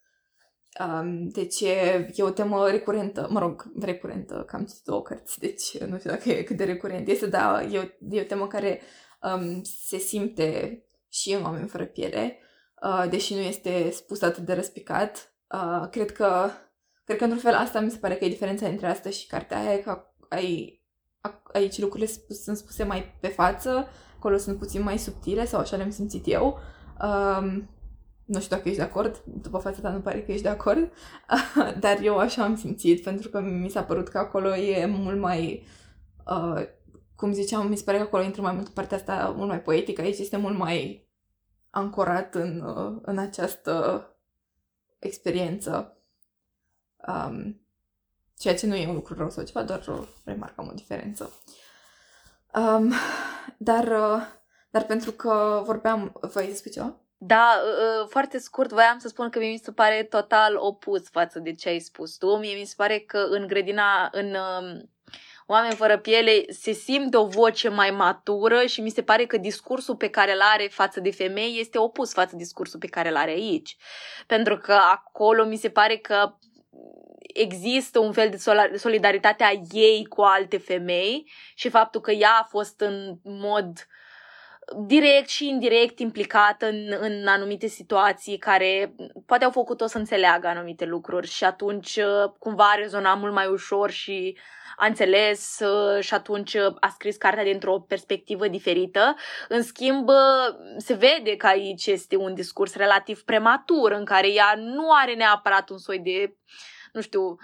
[0.79, 5.39] Um, deci e, e o temă recurentă, mă rog, recurentă, că am citit două cărți,
[5.39, 8.47] deci nu știu dacă e cât de recurent este, dar e o, e o temă
[8.47, 8.81] care
[9.21, 12.37] um, se simte și în oameni fără piele,
[12.83, 15.35] uh, deși nu este spus atât de răspicat.
[15.53, 16.49] Uh, cred că,
[17.03, 19.59] cred că într-un fel asta mi se pare că e diferența între asta și cartea
[19.59, 20.80] aia, că ai
[21.53, 25.89] aici lucrurile sunt spuse mai pe față, acolo sunt puțin mai subtile sau așa le-am
[25.89, 26.59] simțit eu.
[27.01, 27.69] Um,
[28.25, 30.91] nu știu dacă ești de acord, după fața ta nu pare că ești de acord,
[31.79, 35.63] dar eu așa am simțit, pentru că mi s-a părut că acolo e mult mai,
[36.27, 36.61] uh,
[37.15, 40.01] cum ziceam, mi se pare că acolo intră mai mult partea asta mult mai poetică,
[40.01, 41.09] aici este mult mai
[41.69, 44.05] ancorat în, uh, în această
[44.99, 45.97] experiență.
[47.07, 47.61] Um,
[48.41, 49.81] Ceea ce nu e un lucru rău sau ceva, doar
[50.25, 51.33] remarcăm o diferență.
[52.53, 52.93] Um,
[53.57, 54.21] dar, uh,
[54.69, 56.11] dar pentru că vorbeam...
[56.21, 56.95] Voi despre ceva?
[57.17, 61.09] Da, uh, uh, foarte scurt, voiam să spun că mie mi se pare total opus
[61.09, 62.37] față de ce ai spus tu.
[62.37, 64.89] Mie mi se pare că în grădina, în um,
[65.51, 69.95] Oameni fără piele se simte o voce mai matură și mi se pare că discursul
[69.95, 73.15] pe care îl are față de femei este opus față de discursul pe care îl
[73.15, 73.77] are aici.
[74.27, 76.35] Pentru că acolo mi se pare că
[77.33, 82.47] există un fel de solidaritate a ei cu alte femei și faptul că ea a
[82.49, 83.87] fost în mod
[84.75, 90.85] direct și indirect implicată în, în anumite situații care poate au făcut-o să înțeleagă anumite
[90.85, 94.37] lucruri și atunci uh, cumva a rezonat mult mai ușor și
[94.77, 99.15] a înțeles uh, și atunci a scris cartea dintr-o perspectivă diferită.
[99.47, 104.53] În schimb, uh, se vede că aici este un discurs relativ prematur în care ea
[104.57, 106.35] nu are neapărat un soi de
[106.91, 107.35] nu știu,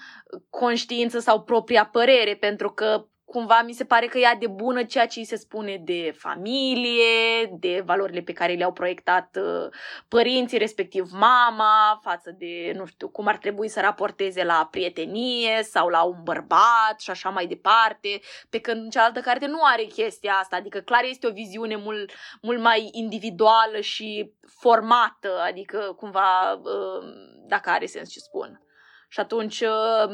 [0.50, 5.08] conștiință sau propria părere, pentru că cumva mi se pare că ea de bună ceea
[5.08, 9.70] ce îi se spune de familie, de valorile pe care le-au proiectat uh,
[10.08, 15.88] părinții, respectiv mama, față de, nu știu, cum ar trebui să raporteze la prietenie sau
[15.88, 20.34] la un bărbat și așa mai departe, pe când în cealaltă carte nu are chestia
[20.34, 27.04] asta, adică clar este o viziune mult, mult mai individuală și formată, adică cumva, uh,
[27.48, 28.62] dacă are sens ce spun.
[29.08, 30.10] Și atunci uh,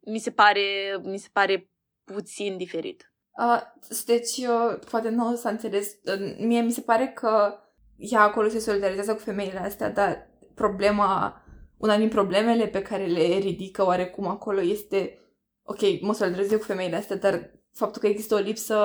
[0.00, 0.62] mi se pare,
[1.02, 1.70] mi se pare
[2.04, 3.12] puțin diferit.
[3.38, 3.60] Uh,
[4.06, 5.96] deci, uh, poate nu s-a înțeles.
[6.04, 7.58] Uh, mie mi se pare că
[7.96, 11.42] ea acolo se solidarizează cu femeile astea, dar problema,
[11.76, 15.18] una din problemele pe care le ridică oarecum acolo este
[15.62, 18.76] ok, mă solidarizez cu femeile astea, dar faptul că există o lipsă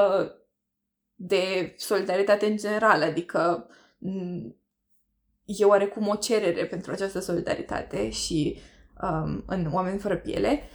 [1.15, 3.67] de solidaritate în general, adică
[5.45, 8.60] e oarecum o cerere pentru această solidaritate și
[9.01, 10.69] um, în Oameni fără piele.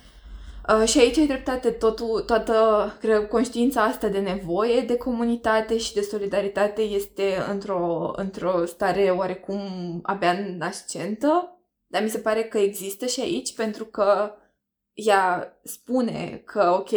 [0.69, 5.95] Uh, și aici ai dreptate, totul, toată cred, conștiința asta de nevoie de comunitate și
[5.95, 9.61] de solidaritate este într-o, într-o stare oarecum
[10.03, 14.35] abia nascentă, dar mi se pare că există și aici pentru că
[14.93, 16.91] ea spune că, ok,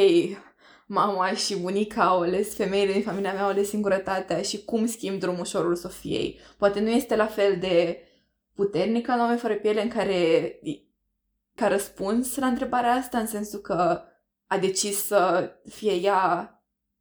[0.86, 5.20] mama și bunica au ales, femeile din familia mea au ales singurătatea și cum schimb
[5.20, 6.40] drumul ușorul Sofiei.
[6.58, 8.00] Poate nu este la fel de
[8.56, 10.60] puternică în oameni fără piele în care
[11.56, 14.02] ca răspuns la întrebarea asta, în sensul că
[14.48, 16.50] a decis să fie ea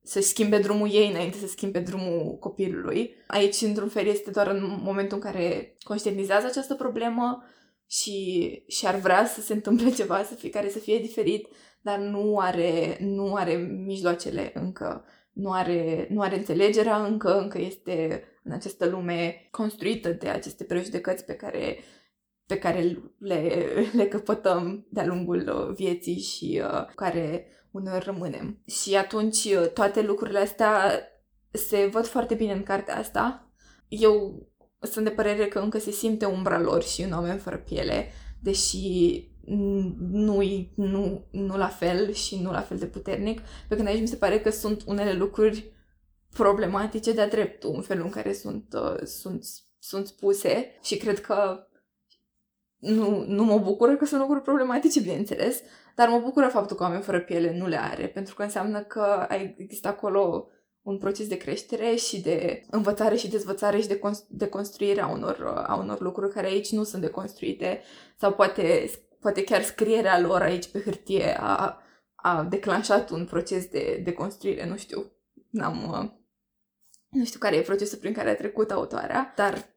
[0.02, 3.14] să schimbe drumul ei înainte să schimbe drumul copilului.
[3.26, 7.44] Aici, într-un fel, este doar în momentul în care conștientizează această problemă
[7.86, 11.48] și, și ar vrea să se întâmple ceva, să fie, care să fie diferit,
[11.80, 13.54] dar nu are, nu are
[13.86, 20.28] mijloacele încă, nu are, nu are înțelegerea încă, încă este în această lume construită de
[20.28, 21.78] aceste prejudecăți pe care,
[22.46, 23.64] pe care le,
[23.98, 28.62] le căpătăm de-a lungul vieții și uh, care uneori rămânem.
[28.66, 31.02] Și atunci uh, toate lucrurile astea
[31.50, 33.52] se văd foarte bine în cartea asta.
[33.88, 34.42] Eu
[34.80, 39.32] sunt de părere că încă se simte umbra lor și un oameni fără piele, deși
[40.10, 40.42] nu,
[40.74, 44.16] nu, nu la fel și nu la fel de puternic, pe când aici mi se
[44.16, 45.72] pare că sunt unele lucruri
[46.30, 49.44] problematice de-a dreptul, în felul în care sunt, uh, sunt,
[49.78, 51.66] sunt spuse și cred că
[52.84, 55.60] nu, nu mă bucură că sunt lucruri problematice, bineînțeles,
[55.94, 59.26] dar mă bucură faptul că oameni fără piele nu le are, pentru că înseamnă că
[59.56, 60.48] există acolo
[60.82, 65.08] un proces de creștere și de învățare și dezvățare și de, cons- de construire a
[65.08, 67.82] unor, a unor lucruri care aici nu sunt deconstruite
[68.16, 71.82] sau poate, poate chiar scrierea lor aici pe hârtie a,
[72.14, 75.12] a declanșat un proces de, de construire, nu știu,
[75.50, 76.12] n-am,
[77.08, 79.74] nu știu care e procesul prin care a trecut autoarea, dar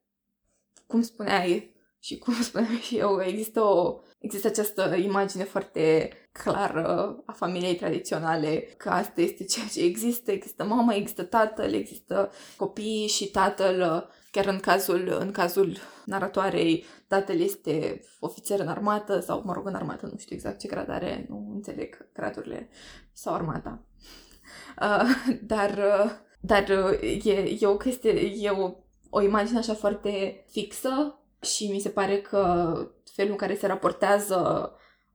[0.87, 7.31] cum spuneai și cum spuneam și eu, există, o, există această imagine foarte clară a
[7.31, 13.27] familiei tradiționale, că asta este ceea ce există, există mama, există tatăl, există copiii și
[13.31, 19.67] tatăl, chiar în cazul, în cazul naratoarei, tatăl este ofițer în armată sau, mă rog,
[19.67, 22.69] în armată, nu știu exact ce grad are, nu înțeleg gradurile
[23.13, 23.85] sau armata.
[24.81, 25.09] Uh,
[25.53, 28.71] dar, uh, dar uh, e, e o chestie, e o,
[29.09, 32.73] o imagine așa foarte fixă și mi se pare că
[33.13, 34.71] felul în care se raportează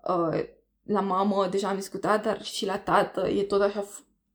[0.08, 0.44] uh,
[0.82, 3.84] la mamă, deja am discutat, dar și la tată, e tot așa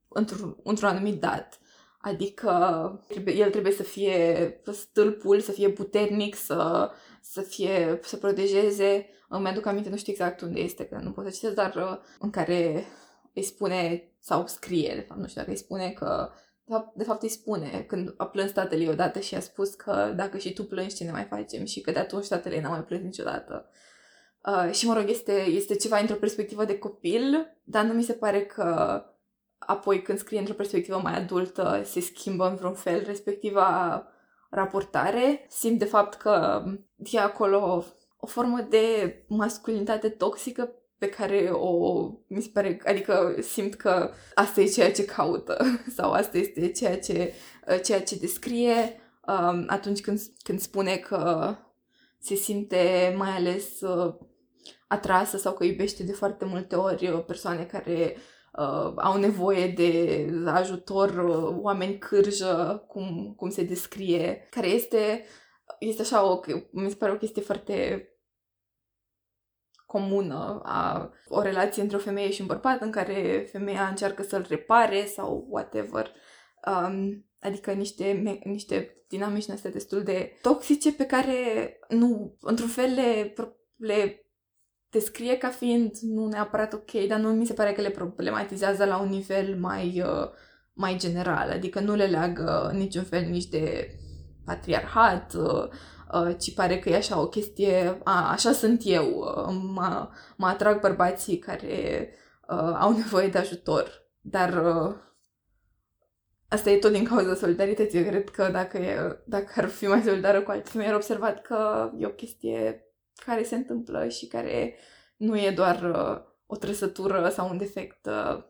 [0.08, 1.58] într-un, într-un anumit dat.
[2.00, 9.06] Adică trebuie, el trebuie să fie stâlpul, să fie puternic, să, să fie, să protejeze.
[9.28, 11.98] Îmi aduc aminte, nu știu exact unde este, că nu pot să citesc, dar uh,
[12.18, 12.84] în care
[13.34, 16.30] îi spune, sau scrie, de fapt, nu știu dacă îi spune că
[16.68, 19.74] de fapt, de fapt îi spune când a plâns tatăl ei odată și a spus
[19.74, 21.64] că dacă și tu plângi, ce ne mai facem?
[21.64, 23.70] Și că de atunci tatăl ei n-a mai plâns niciodată.
[24.46, 28.12] Uh, și mă rog, este, este ceva într-o perspectivă de copil, dar nu mi se
[28.12, 29.02] pare că
[29.58, 34.06] apoi când scrie într-o perspectivă mai adultă se schimbă în vreun fel respectiva
[34.50, 35.46] raportare.
[35.48, 36.64] Simt de fapt că
[36.96, 37.84] e acolo
[38.20, 44.60] o formă de masculinitate toxică pe care o, mi se pare, adică simt că asta
[44.60, 45.64] e ceea ce caută
[45.96, 47.32] sau asta este ceea ce,
[47.84, 51.56] ceea ce descrie um, atunci când, când spune că
[52.18, 54.14] se simte mai ales uh,
[54.88, 58.16] atrasă sau că iubește de foarte multe ori uh, persoane care
[58.52, 65.24] uh, au nevoie de ajutor, uh, oameni cârjă, cum, cum se descrie, care este,
[65.78, 68.08] este așa o, mi se pare o chestie foarte
[69.88, 74.46] comună a o relație între o femeie și un bărbat în care femeia încearcă să-l
[74.48, 76.10] repare sau whatever.
[76.66, 81.32] Um, adică niște, me- niște dinamici astea destul de toxice pe care
[81.88, 83.34] nu, într-un fel le,
[83.76, 84.22] le
[84.90, 88.98] descrie ca fiind nu neapărat ok, dar nu mi se pare că le problematizează la
[88.98, 90.28] un nivel mai, uh,
[90.72, 93.94] mai general, adică nu le leagă niciun fel nici de
[94.44, 95.68] patriarhat, uh, uh,
[96.38, 100.80] ci pare că e așa o chestie, a, așa sunt eu, uh, mă, mă atrag
[100.80, 102.10] bărbații care
[102.48, 104.94] uh, au nevoie de ajutor, dar uh,
[106.48, 107.98] asta e tot din cauza solidarității.
[107.98, 111.42] Eu cred că dacă, e, dacă ar fi mai solidară cu alte femei, ar observat
[111.42, 112.82] că e o chestie
[113.24, 114.76] care se întâmplă și care
[115.16, 118.42] nu e doar uh, o trăsătură sau un defect uh,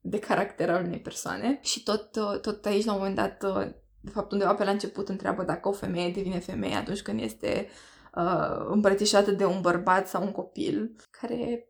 [0.00, 1.58] de caracter al unei persoane.
[1.62, 3.72] Și tot, uh, tot aici, la un moment dat, uh,
[4.06, 7.68] de fapt, undeva pe la început întreabă dacă o femeie devine femeie atunci când este
[8.14, 11.68] uh, îmbrățișată de un bărbat sau un copil, care,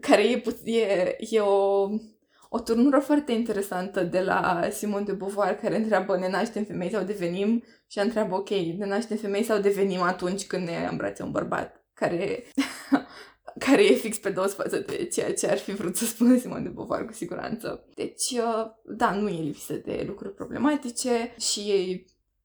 [0.00, 1.88] care e, e, e o,
[2.48, 7.02] o turnură foarte interesantă de la Simon de Beauvoir, care întreabă ne naștem femei sau
[7.02, 7.64] devenim?
[7.86, 12.44] Și întreabă, ok, ne naștem femei sau devenim atunci când ne îmbrațe un bărbat, care
[13.58, 16.62] care e fix pe dos față de ceea ce ar fi vrut să spună Simon
[16.62, 17.84] de Beauvoir cu siguranță.
[17.94, 22.04] Deci, uh, da, nu e lipsă de lucruri problematice și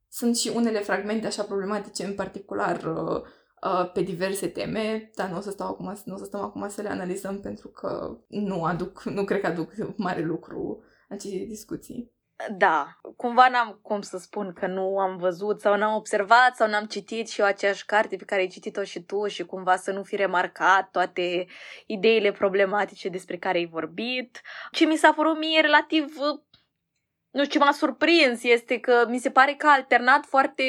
[0.10, 3.22] sunt și unele fragmente așa problematice, în particular uh,
[3.64, 6.70] uh, pe diverse teme, dar nu o să stau acum, nu o să stăm acum
[6.70, 12.12] să le analizăm pentru că nu aduc, nu cred că aduc mare lucru aceste discuții.
[12.52, 16.86] Da, cumva n-am cum să spun că nu am văzut sau n-am observat sau n-am
[16.86, 20.04] citit și eu aceeași carte pe care ai citit-o și tu și cumva să nu
[20.04, 21.46] fi remarcat toate
[21.86, 24.42] ideile problematice despre care ai vorbit.
[24.72, 26.16] Ce mi s-a părut mie relativ,
[27.32, 30.64] nu știu ce m-a surprins, este că mi se pare că a alternat foarte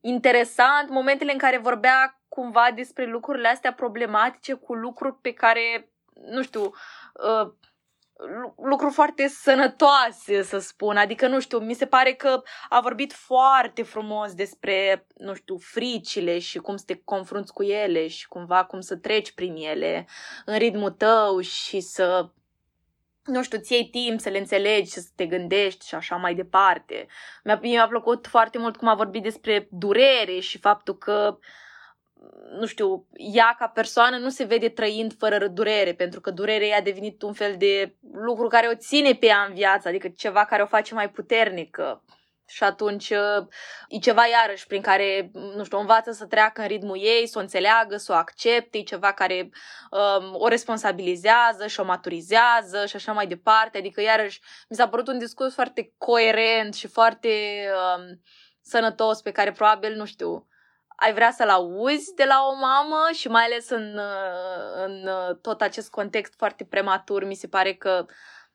[0.00, 6.42] interesant momentele în care vorbea cumva despre lucrurile astea problematice cu lucruri pe care, nu
[6.42, 7.52] știu, uh,
[8.64, 10.96] lucruri foarte sănătoase, să spun.
[10.96, 16.38] Adică, nu știu, mi se pare că a vorbit foarte frumos despre, nu știu, fricile
[16.38, 20.06] și cum să te confrunți cu ele și cumva cum să treci prin ele
[20.44, 22.30] în ritmul tău și să
[23.24, 27.06] nu știu, ți iei timp să le înțelegi, să te gândești și așa mai departe.
[27.44, 31.46] Mi-a, mi-a plăcut foarte mult cum a vorbit despre durere și faptul că uh,
[32.58, 36.80] nu știu, ea ca persoană nu se vede trăind fără durere, pentru că durerea a
[36.80, 40.62] devenit un fel de lucru care o ține pe ea în viață, adică ceva care
[40.62, 42.02] o face mai puternică.
[42.50, 43.10] Și atunci
[43.88, 47.40] e ceva iarăși prin care, nu știu, învață să treacă în ritmul ei, să o
[47.40, 49.50] înțeleagă, să o accepte, e ceva care
[49.90, 53.78] um, o responsabilizează și o maturizează și așa mai departe.
[53.78, 57.28] Adică, iarăși, mi s-a părut un discurs foarte coerent și foarte
[57.68, 58.22] um,
[58.62, 60.46] sănătos pe care probabil, nu știu,
[61.00, 64.00] ai vrea să-l auzi de la o mamă și mai ales în,
[64.84, 65.08] în
[65.42, 68.06] tot acest context foarte prematur, mi se pare că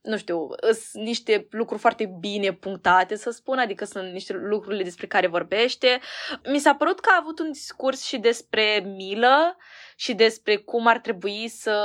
[0.02, 0.48] nu știu,
[0.92, 6.00] sunt niște lucruri foarte bine punctate, să spun, adică sunt niște lucrurile despre care vorbește.
[6.46, 9.58] Mi s-a părut că a avut un discurs și despre milă
[9.96, 11.78] și despre cum ar trebui să,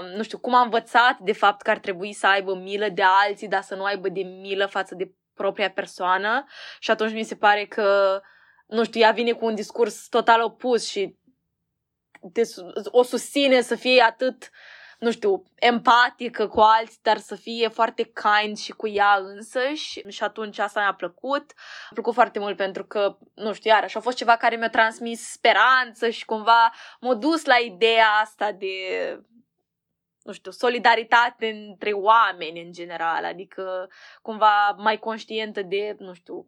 [0.00, 3.02] um, nu știu, cum a învățat de fapt că ar trebui să aibă milă de
[3.26, 6.44] alții, dar să nu aibă de milă față de propria persoană
[6.78, 8.30] și atunci mi se pare că uh,
[8.72, 11.16] nu știu, ea vine cu un discurs total opus și
[12.32, 12.42] te,
[12.84, 14.50] o susține să fie atât,
[14.98, 20.22] nu știu, empatică cu alții, dar să fie foarte kind și cu ea însăși și
[20.22, 21.52] atunci asta mi-a plăcut.
[21.54, 25.30] Mi-a plăcut foarte mult pentru că, nu știu, iarăși a fost ceva care mi-a transmis
[25.30, 28.76] speranță și cumva m-a dus la ideea asta de
[30.22, 33.88] nu știu, solidaritate între oameni în general, adică
[34.22, 36.46] cumva mai conștientă de, nu știu,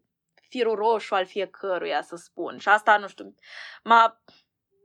[0.55, 2.59] firul roșu al fiecăruia, să spun.
[2.59, 3.35] Și asta, nu știu,
[3.83, 4.23] m-a,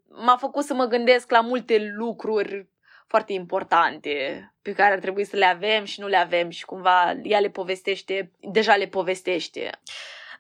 [0.08, 2.70] m-a făcut să mă gândesc la multe lucruri
[3.08, 4.14] foarte importante
[4.62, 7.50] pe care ar trebui să le avem și nu le avem și cumva ea le
[7.50, 9.70] povestește, deja le povestește.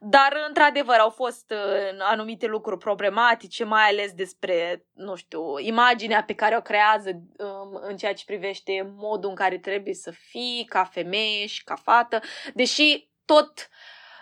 [0.01, 6.35] Dar, într-adevăr, au fost uh, anumite lucruri problematice, mai ales despre, nu știu, imaginea pe
[6.35, 10.83] care o creează um, în ceea ce privește modul în care trebuie să fii ca
[10.83, 12.19] femeie și ca fată,
[12.53, 13.69] deși tot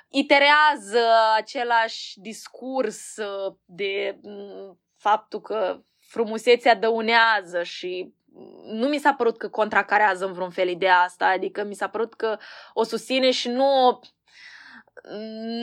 [0.10, 8.14] iterează același discurs uh, de mm, faptul că frumusețea dăunează și
[8.66, 12.14] nu mi s-a părut că contracarează în vreun fel ideea asta, adică mi s-a părut
[12.14, 12.38] că
[12.74, 14.00] o susține și nu,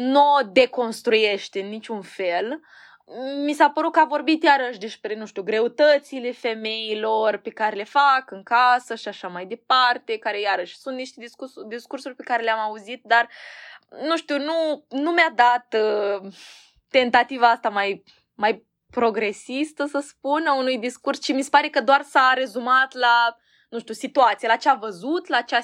[0.01, 2.61] nu o deconstruiește în niciun fel.
[3.45, 7.85] Mi s-a părut că a vorbit iarăși despre, nu știu, greutățile femeilor pe care le
[7.85, 12.43] fac în casă și așa mai departe, care iarăși sunt niște discurs, discursuri pe care
[12.43, 16.33] le-am auzit, dar uh, nu știu, nu, nu mi-a dat uh,
[16.89, 18.03] tentativa asta mai,
[18.35, 22.95] mai progresistă, să spun, a unui discurs, ci mi se pare că doar s-a rezumat
[22.95, 23.37] la,
[23.69, 25.61] nu știu, situație, la ce a văzut, la ce a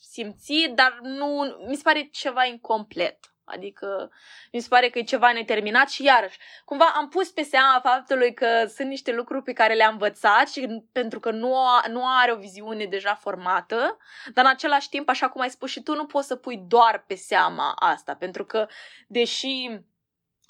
[0.00, 3.33] simțit, dar nu, mi se pare ceva incomplet.
[3.44, 4.10] Adică
[4.52, 8.34] mi se pare că e ceva neterminat și iarăși, cumva am pus pe seama faptului
[8.34, 11.54] că sunt niște lucruri pe care le-am învățat și pentru că nu,
[11.88, 13.96] nu are o viziune deja formată,
[14.32, 17.04] dar în același timp, așa cum ai spus și tu, nu poți să pui doar
[17.06, 18.66] pe seama asta, pentru că
[19.06, 19.80] deși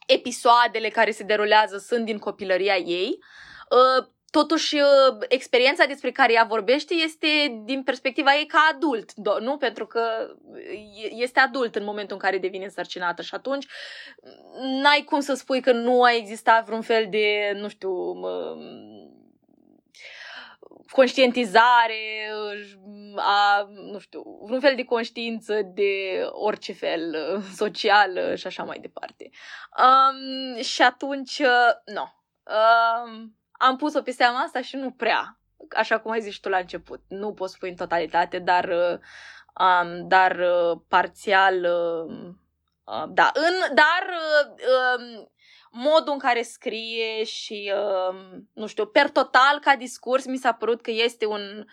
[0.07, 3.19] episoadele care se derulează sunt din copilăria ei,
[3.71, 4.09] ă,
[4.41, 9.57] totuși uh, experiența despre care ea vorbește este din perspectiva ei ca adult, nu?
[9.57, 10.35] Pentru că
[11.11, 13.67] este adult în momentul în care devine însărcinată și atunci
[14.83, 17.93] n-ai cum să spui că nu a existat vreun fel de, nu știu,
[20.91, 22.31] conștientizare,
[23.17, 27.17] a, nu știu, vreun fel de conștiință de orice fel,
[27.57, 29.31] social și așa mai departe.
[29.79, 31.39] Um, și atunci,
[31.85, 31.95] nu.
[31.95, 32.07] No.
[33.07, 35.39] Um, am pus-o pe seama asta și nu prea,
[35.77, 37.01] așa cum ai zis tu la început.
[37.09, 38.69] Nu pot spui în totalitate, dar,
[39.61, 42.35] um, dar uh, parțial, uh,
[42.85, 43.31] uh, da.
[43.35, 44.55] În, dar uh,
[44.99, 45.33] um,
[45.71, 48.17] modul în care scrie și, uh,
[48.53, 51.65] nu știu, per total, ca discurs, mi s-a părut că este un,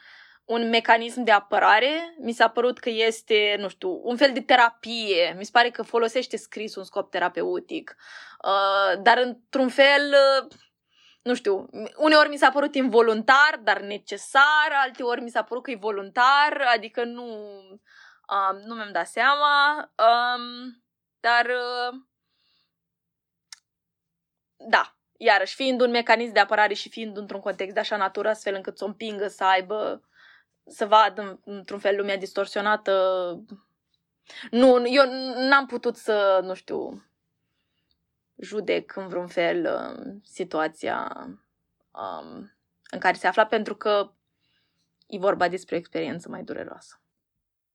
[0.46, 2.16] un mecanism de apărare.
[2.20, 5.36] Mi s-a părut că este, nu știu, un fel de terapie.
[5.38, 7.96] Mi se pare că folosește scris un scop terapeutic.
[8.44, 10.52] Uh, dar într-un fel, uh,
[11.22, 15.76] nu știu, uneori mi s-a părut involuntar, dar necesar, alteori mi s-a părut că e
[15.76, 20.84] voluntar, adică nu, um, nu mi-am dat seama, um,
[21.20, 22.00] dar uh,
[24.56, 28.56] da, iarăși, fiind un mecanism de apărare și fiind într-un context de așa natură, astfel
[28.56, 30.02] încât să o împingă să aibă,
[30.66, 32.94] să vadă într-un fel lumea distorsionată.
[34.52, 35.04] Nu, eu
[35.36, 37.11] n-am putut să, nu știu,
[38.42, 41.12] judec în vreun fel uh, situația
[41.92, 42.52] um,
[42.92, 44.12] în care se afla, pentru că
[45.08, 46.96] e vorba despre o experiență mai dureroasă.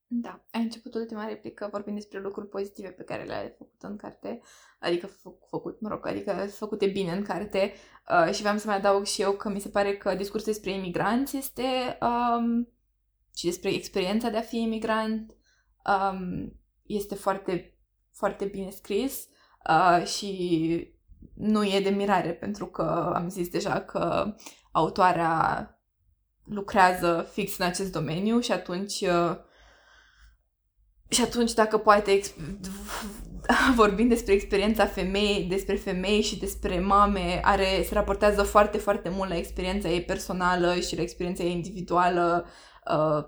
[0.09, 4.41] Da, ai început ultima replică vorbind despre lucruri pozitive pe care le-ai făcut în carte,
[4.79, 7.73] adică fă- făcut, mă rog, adică făcute bine în carte
[8.09, 10.71] uh, și vreau să mai adaug și eu că mi se pare că discursul despre
[10.71, 12.69] imigranți este um,
[13.35, 15.37] și despre experiența de a fi imigrant
[15.85, 16.53] um,
[16.83, 17.75] este foarte,
[18.13, 19.29] foarte bine scris
[19.69, 20.95] uh, și
[21.35, 24.35] nu e de mirare pentru că am zis deja că
[24.73, 25.71] autoarea
[26.45, 29.37] lucrează fix în acest domeniu și atunci uh,
[31.09, 32.21] și atunci, dacă poate,
[33.77, 39.29] vorbind despre experiența femeii, despre femei și despre mame, are, se raportează foarte, foarte mult
[39.29, 42.51] la experiența ei personală și la experiența ei individuală uh,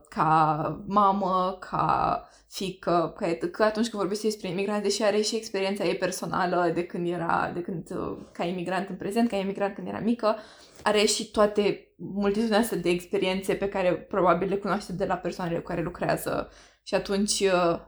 [0.08, 5.84] ca mamă, ca fică, că, că atunci când vorbește despre imigranți, deși are și experiența
[5.84, 9.86] ei personală de când era, de când, uh, ca imigrant în prezent, ca imigrant când
[9.86, 10.36] era mică,
[10.82, 15.58] are și toate multitudinea asta de experiențe pe care probabil le cunoaște de la persoanele
[15.58, 16.50] cu care lucrează.
[16.82, 17.80] Și atunci, uh,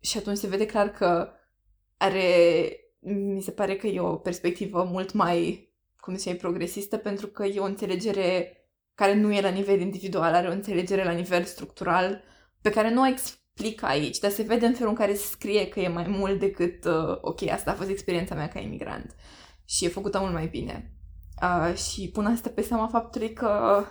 [0.00, 1.28] și atunci se vede clar că
[1.96, 2.22] are,
[3.00, 7.60] mi se pare că e o perspectivă mult mai, cum ziceai, progresistă, pentru că e
[7.60, 8.59] o înțelegere
[9.00, 12.22] care nu e la nivel individual, are o înțelegere la nivel structural,
[12.60, 15.68] pe care nu o explică aici, dar se vede în felul în care se scrie
[15.68, 19.14] că e mai mult decât, uh, ok, asta a fost experiența mea ca imigrant.
[19.64, 20.94] Și e făcută mult mai bine.
[21.42, 23.84] Uh, și pun asta pe seama faptului că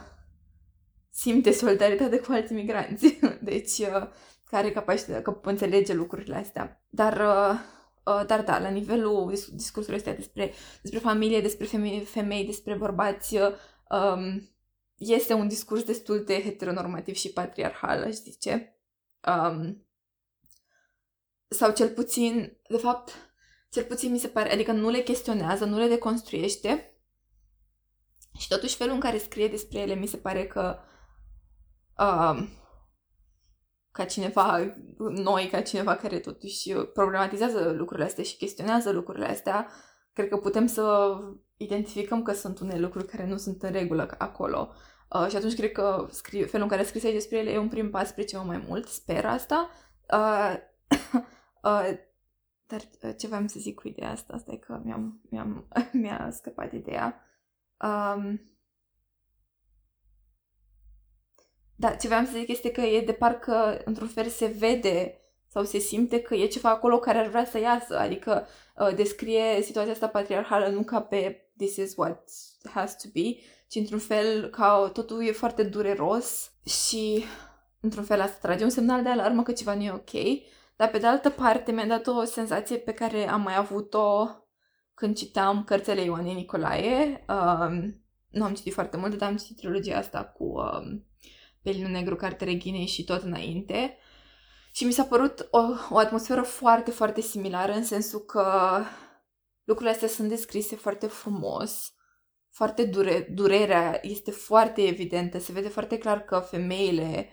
[1.10, 3.20] simte solidaritate cu alți migranți.
[3.42, 4.08] Deci, uh,
[4.50, 6.84] care capacitatea, că înțelege lucrurile astea.
[6.90, 7.60] Dar, uh,
[8.06, 13.36] uh, dar da, la nivelul discursului ăsta despre, despre familie, despre femei, femei despre bărbați,
[13.36, 14.50] um,
[15.00, 18.80] este un discurs destul de heteronormativ și patriarhal, aș zice.
[19.28, 19.88] Um,
[21.48, 23.12] sau cel puțin, de fapt,
[23.70, 26.94] cel puțin mi se pare, adică nu le chestionează, nu le deconstruiește
[28.38, 30.80] și totuși felul în care scrie despre ele mi se pare că
[31.98, 32.48] uh,
[33.92, 39.72] ca cineva, noi, ca cineva care totuși problematizează lucrurile astea și chestionează lucrurile astea,
[40.20, 41.18] cred că putem să
[41.58, 44.72] identificăm că sunt unele lucruri care nu sunt în regulă acolo.
[45.10, 47.90] Uh, și atunci cred că scrie, felul în care scrie despre ele e un prim
[47.90, 49.70] pas spre ceva mai mult, sper asta.
[50.14, 50.54] Uh,
[51.64, 51.98] uh,
[52.66, 54.34] dar uh, ce vreau să zic cu ideea asta?
[54.34, 55.68] Asta e că mi-am, mi-am,
[56.02, 57.22] mi-a scăpat ideea.
[57.78, 58.42] Um,
[61.76, 65.19] Da, ce vreau să zic este că e de parcă, într-un fel, se vede
[65.52, 69.62] sau se simte că e ceva acolo care ar vrea să iasă, adică uh, descrie
[69.62, 72.30] situația asta patriarhală nu ca pe this is what
[72.74, 73.36] has to be,
[73.68, 77.24] ci într-un fel ca totul e foarte dureros și
[77.80, 80.12] într-un fel asta trage un semnal de alarmă că ceva nu e ok,
[80.76, 84.28] dar pe de altă parte mi-a dat o senzație pe care am mai avut-o
[84.94, 87.26] când citam cărțile Ioanei Nicolae.
[87.28, 91.06] Um, nu am citit foarte mult, dar am citit trilogia asta cu um,
[91.62, 93.98] Pelinul Negru, Carte Reghinei și tot înainte.
[94.80, 95.60] Și mi s-a părut o,
[95.90, 98.80] o atmosferă foarte, foarte similară, în sensul că
[99.64, 101.94] lucrurile astea sunt descrise foarte frumos,
[102.50, 107.30] foarte dure, durerea este foarte evidentă, se vede foarte clar că femeile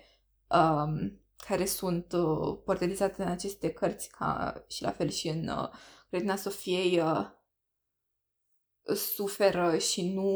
[0.49, 5.69] um, care sunt uh, portretizate în aceste cărți, ca și la fel și în uh,
[6.11, 7.27] Grădina Sofiei, uh,
[8.95, 10.29] suferă și nu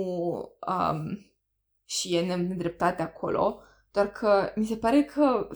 [0.67, 1.33] um,
[1.85, 3.63] și e nedreptate acolo.
[3.93, 5.49] Doar că mi se pare că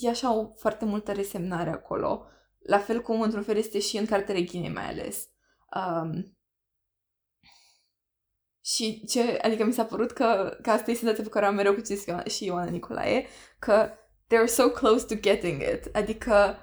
[0.00, 2.26] e așa o foarte multă resemnare acolo.
[2.58, 5.28] La fel cum într-un fel este și în cartea Reghinei mai ales.
[5.76, 6.34] Um,
[8.64, 11.74] și ce, adică mi s-a părut că, că asta e senzația pe care am mereu
[11.74, 11.80] cu
[12.28, 13.26] și Ioana Nicolae,
[13.58, 13.90] că
[14.26, 15.96] they're so close to getting it.
[15.96, 16.56] Adică,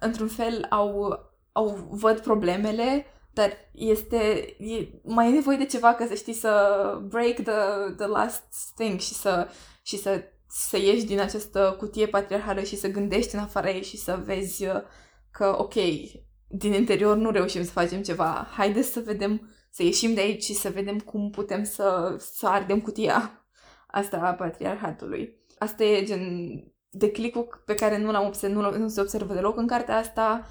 [0.00, 1.18] într-un fel, au,
[1.52, 4.16] au văd problemele, dar este,
[4.58, 8.44] e, mai e nevoie de ceva ca să știi să break the, the last
[8.76, 9.48] thing și să,
[9.82, 10.22] și să
[10.52, 14.66] să ieși din această cutie patriarhală și să gândești în afara ei și să vezi
[14.66, 14.82] uh,
[15.30, 15.74] că, ok,
[16.48, 18.48] din interior nu reușim să facem ceva.
[18.50, 22.80] Haideți să vedem, să ieșim de aici și să vedem cum putem să, să ardem
[22.80, 23.44] cutia.
[23.86, 25.38] asta a patriarhatului.
[25.58, 26.50] Asta e gen
[26.90, 30.46] declicul pe care nu l-am observat, nu, nu se observă deloc în cartea asta.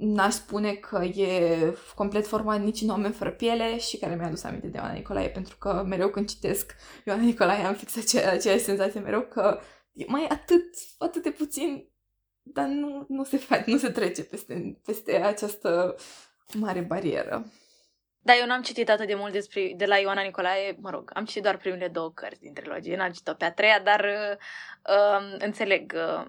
[0.00, 1.58] N-aș spune că e
[1.94, 5.28] complet format nici în oameni fără piele și care mi-a adus aminte de Ioana Nicolae,
[5.28, 6.76] pentru că mereu când citesc
[7.06, 9.60] Ioana Nicolae am fix acea, aceeași senzație mereu că
[9.92, 11.88] e mai atât, atât de puțin,
[12.42, 15.94] dar nu, nu se face, nu se trece peste, peste această
[16.54, 17.44] mare barieră.
[18.22, 21.24] Da, eu n-am citit atât de mult despre, de la Ioana Nicolae, mă rog, am
[21.24, 24.06] citit doar primele două cărți din trilogie, n-am citit-o pe a treia, dar
[24.88, 26.24] uh, înțeleg uh,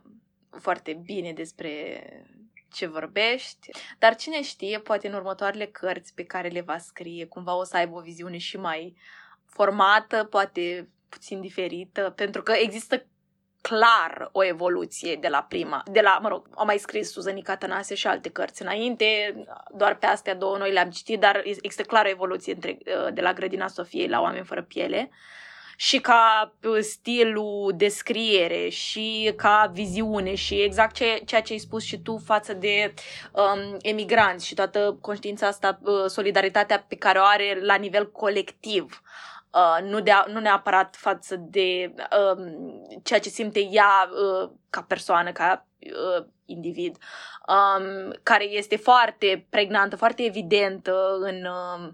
[0.59, 2.01] foarte bine despre
[2.71, 3.69] ce vorbești.
[3.99, 7.77] Dar cine știe, poate în următoarele cărți pe care le va scrie, cumva o să
[7.77, 8.95] aibă o viziune și mai
[9.45, 13.05] formată, poate puțin diferită, pentru că există
[13.61, 17.95] clar o evoluție de la prima, de la, mă rog, am mai scris Suzanica Tănase
[17.95, 19.35] și alte cărți înainte,
[19.75, 23.21] doar pe astea două noi le-am citit, dar există clar o evoluție între, uh, de
[23.21, 25.09] la Grădina Sofiei la Oameni fără piele
[25.81, 31.59] și ca uh, stilul de scriere și ca viziune și exact ce, ceea ce ai
[31.59, 32.93] spus și tu față de
[33.31, 39.01] um, emigranți și toată conștiința asta, uh, solidaritatea pe care o are la nivel colectiv.
[39.51, 42.45] Uh, nu, de, nu neapărat față de uh,
[43.03, 46.97] ceea ce simte ea uh, ca persoană, ca uh, individ,
[47.47, 51.89] um, care este foarte pregnantă, foarte evidentă în, uh,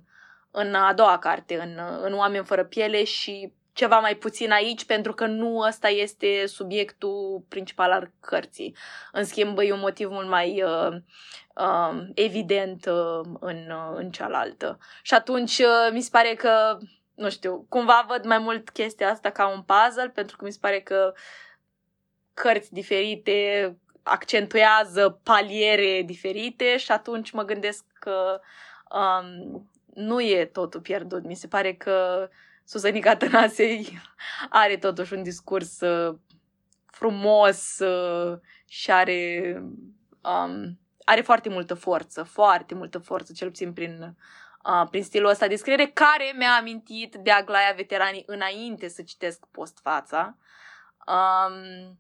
[0.51, 5.13] în a doua carte, în, în Oameni fără piele și ceva mai puțin aici, pentru
[5.13, 8.75] că nu ăsta este subiectul principal al cărții.
[9.11, 10.95] În schimb, e un motiv mult mai uh,
[11.55, 14.77] uh, evident uh, în, uh, în cealaltă.
[15.01, 16.77] Și atunci uh, mi se pare că
[17.15, 20.57] nu știu, cumva văd mai mult chestia asta ca un puzzle, pentru că mi se
[20.61, 21.13] pare că
[22.33, 28.39] cărți diferite accentuează paliere diferite și atunci mă gândesc că
[28.91, 31.23] um, nu e totul pierdut.
[31.23, 32.29] Mi se pare că
[32.67, 33.99] Suzanica Tănasei
[34.49, 36.15] are totuși un discurs uh,
[36.85, 39.53] frumos uh, și are,
[40.21, 44.15] um, are foarte multă forță, foarte multă forță, cel puțin prin
[44.63, 49.45] uh, prin stilul ăsta de scriere, care mi-a amintit de Aglaia Veteranii înainte să citesc
[49.51, 50.37] postfața.
[51.05, 51.97] Um,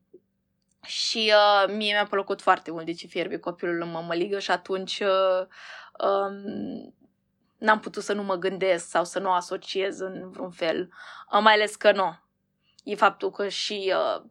[0.85, 4.99] și uh, mie mi-a plăcut foarte mult de ce fierbe copilul în mămăligă și atunci
[4.99, 5.47] uh,
[6.07, 6.95] um,
[7.57, 10.93] n-am putut să nu mă gândesc sau să nu asociez în vreun fel.
[11.31, 12.19] Uh, mai ales că nu.
[12.83, 14.23] E faptul că și, uh,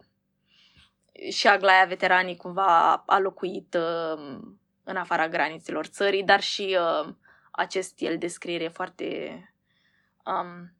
[1.32, 4.38] și Aglaia Veteranii cumva a locuit uh,
[4.84, 7.14] în afara granițelor țării, dar și uh,
[7.50, 9.40] acest stil de scriere foarte
[10.24, 10.72] um,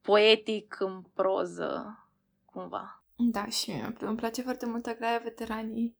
[0.00, 1.98] poetic în proză,
[2.44, 3.02] cumva.
[3.16, 5.96] Da, și mie îmi place foarte mult Agraia Veteranii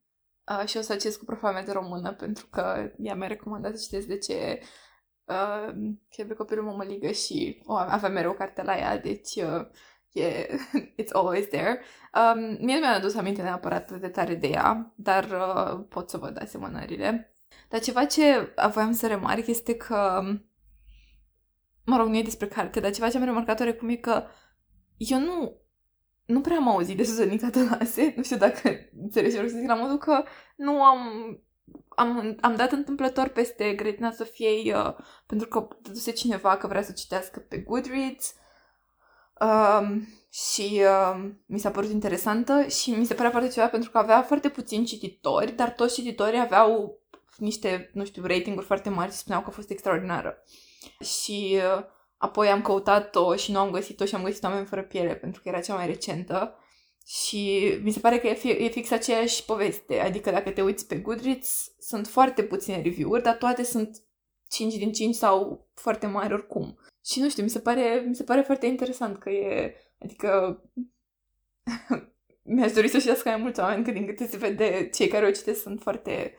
[0.60, 3.82] uh, și o să acest cu profame de română pentru că ea mi-a recomandat să
[3.84, 4.60] citesc de ce
[5.24, 5.74] uh,
[6.08, 9.66] Fiebre copilul mămăligă și oh, avea mereu carte la ea, deci uh,
[10.12, 10.46] yeah,
[11.02, 11.80] it's always there.
[12.14, 16.16] Um, mie nu mi-a adus aminte neapărat de tare de ea, dar uh, pot să
[16.16, 17.34] văd asemănările.
[17.68, 20.22] Dar ceva ce voiam să remarc este că,
[21.84, 24.24] mă rog, nu e despre carte, dar ceva ce am remarcat oarecum e că
[24.96, 25.56] eu nu,
[26.24, 28.70] nu prea am auzit de Suzanica Tănase, nu știu dacă
[29.02, 30.24] înțelegi ce să zic, la modul că
[30.56, 30.98] nu am,
[31.88, 34.94] am, am dat întâmplător peste Grădina Sofiei uh,
[35.26, 38.34] pentru că dăduse cineva că vrea să citească pe Goodreads
[39.40, 43.98] um, și uh, mi s-a părut interesantă și mi se părea foarte ceva pentru că
[43.98, 46.98] avea foarte puțini cititori, dar toți cititorii aveau
[47.36, 50.44] niște, nu știu, ratinguri foarte mari și spuneau că a fost extraordinară.
[51.00, 51.84] Și uh,
[52.16, 55.48] apoi am căutat-o și nu am găsit-o și am găsit Oameni fără piele pentru că
[55.48, 56.58] era cea mai recentă.
[57.06, 59.98] Și mi se pare că e, fi, e fix aceeași poveste.
[59.98, 64.02] Adică dacă te uiți pe Goodreads, sunt foarte puține review-uri, dar toate sunt
[64.48, 66.78] 5 din 5 sau foarte mari oricum.
[67.04, 69.74] Și nu știu, mi se pare, mi se pare foarte interesant că e...
[69.98, 70.62] Adică...
[72.42, 75.30] mi-aș dori să știască mai mulți oameni, că din câte se vede, cei care o
[75.30, 76.34] citesc sunt foarte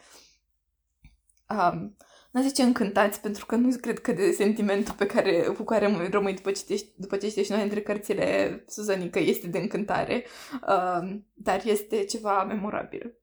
[1.50, 1.96] um,
[2.36, 6.34] nu zice încântați, pentru că nu cred că de sentimentul pe care, cu care rămâi
[6.34, 12.04] după, citești, după ce citești una dintre cărțile Suzanică este de încântare, um, dar este
[12.04, 13.14] ceva memorabil.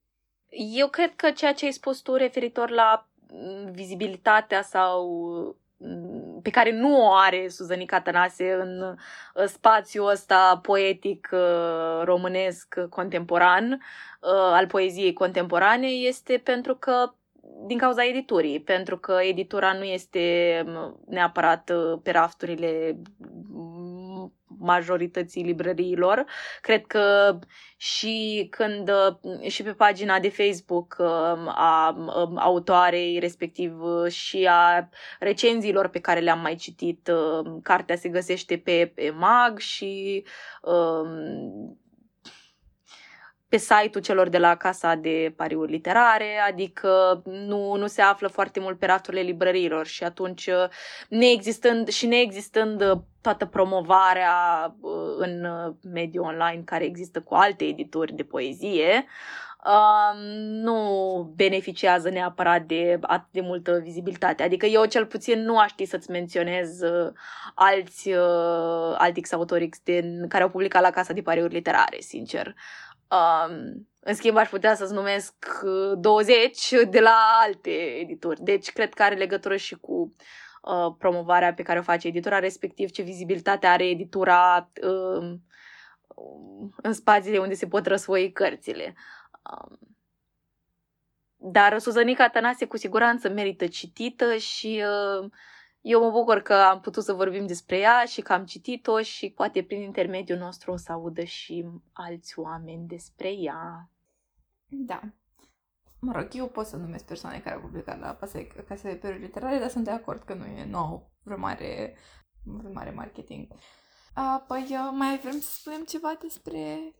[0.76, 5.06] Eu cred că ceea ce ai spus tu referitor la mm, vizibilitatea sau
[5.76, 8.96] mm, pe care nu o are Suzanica Tănase în
[9.46, 13.78] spațiul ăsta poetic uh, românesc contemporan, uh,
[14.32, 17.12] al poeziei contemporane, este pentru că
[17.66, 20.64] din cauza editurii, pentru că editura nu este
[21.06, 22.96] neapărat uh, pe rafturile
[24.58, 26.24] majorității librăriilor.
[26.60, 27.38] Cred că
[27.76, 28.90] și când
[29.46, 33.72] și pe pagina de Facebook um, a um, autoarei, respectiv
[34.08, 34.88] și a
[35.18, 40.24] recenziilor pe care le-am mai citit, um, cartea se găsește pe, pe mag și
[40.62, 41.81] um,
[43.52, 48.60] pe site-ul celor de la Casa de Pariuri Literare, adică nu, nu se află foarte
[48.60, 50.48] mult pe rafturile librăriilor și atunci,
[51.08, 52.82] neexistând și neexistând
[53.20, 54.34] toată promovarea
[54.80, 55.46] uh, în
[55.92, 59.04] mediul online care există cu alte edituri de poezie,
[59.64, 64.42] uh, nu beneficiază neapărat de atât de multă vizibilitate.
[64.42, 67.12] Adică eu cel puțin nu aș ști să-ți menționez uh,
[67.54, 72.54] alți, uh, alți autori din, care au publicat la Casa de Pariuri Literare, sincer.
[73.12, 75.34] Um, în schimb, aș putea să-ți numesc
[75.94, 78.42] 20 uh, de la alte edituri.
[78.42, 80.14] Deci, cred că are legătură și cu
[80.62, 85.34] uh, promovarea pe care o face editura, respectiv ce vizibilitate are editura uh,
[86.82, 88.94] în spațiile unde se pot răsfoi cărțile.
[89.50, 89.78] Um,
[91.36, 94.84] dar Suzanica Tănase cu siguranță merită citită și
[95.20, 95.30] uh,
[95.82, 99.30] eu mă bucur că am putut să vorbim despre ea și că am citit-o și
[99.30, 103.90] poate prin intermediul nostru o să audă și alți oameni despre ea.
[104.66, 105.00] Da.
[106.00, 108.18] Mă rog, eu pot să numesc persoane care au publicat la
[108.68, 111.96] Casa de Peruri Literare, dar sunt de acord că nu e nou vreo mare,
[112.44, 113.48] vreo mare marketing.
[114.14, 116.94] Apoi, mai vrem să spunem ceva despre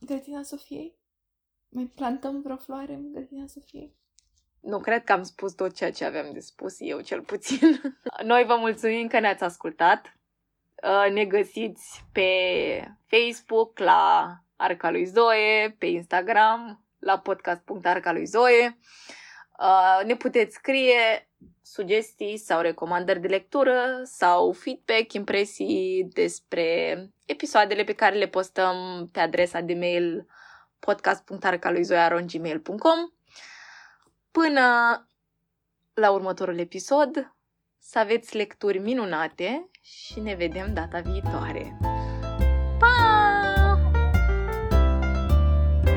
[0.00, 1.00] grădina Sofiei?
[1.68, 4.00] Mai plantăm vreo floare în grădina Sofiei?
[4.62, 7.80] Nu cred că am spus tot ceea ce aveam de spus eu, cel puțin.
[8.32, 10.16] Noi vă mulțumim că ne-ați ascultat.
[10.82, 12.28] Uh, ne găsiți pe
[13.06, 18.78] Facebook, la Arca lui Zoe, pe Instagram, la podcast.arca lui Zoe.
[19.58, 21.30] Uh, ne puteți scrie
[21.62, 29.20] sugestii sau recomandări de lectură sau feedback, impresii despre episoadele pe care le postăm pe
[29.20, 30.26] adresa de mail
[30.78, 32.98] podcast.arcaluizoia.gmail.com
[34.32, 34.62] Până
[35.94, 37.34] la următorul episod,
[37.78, 41.78] să aveți lecturi minunate și ne vedem data viitoare.
[42.78, 43.21] Pa!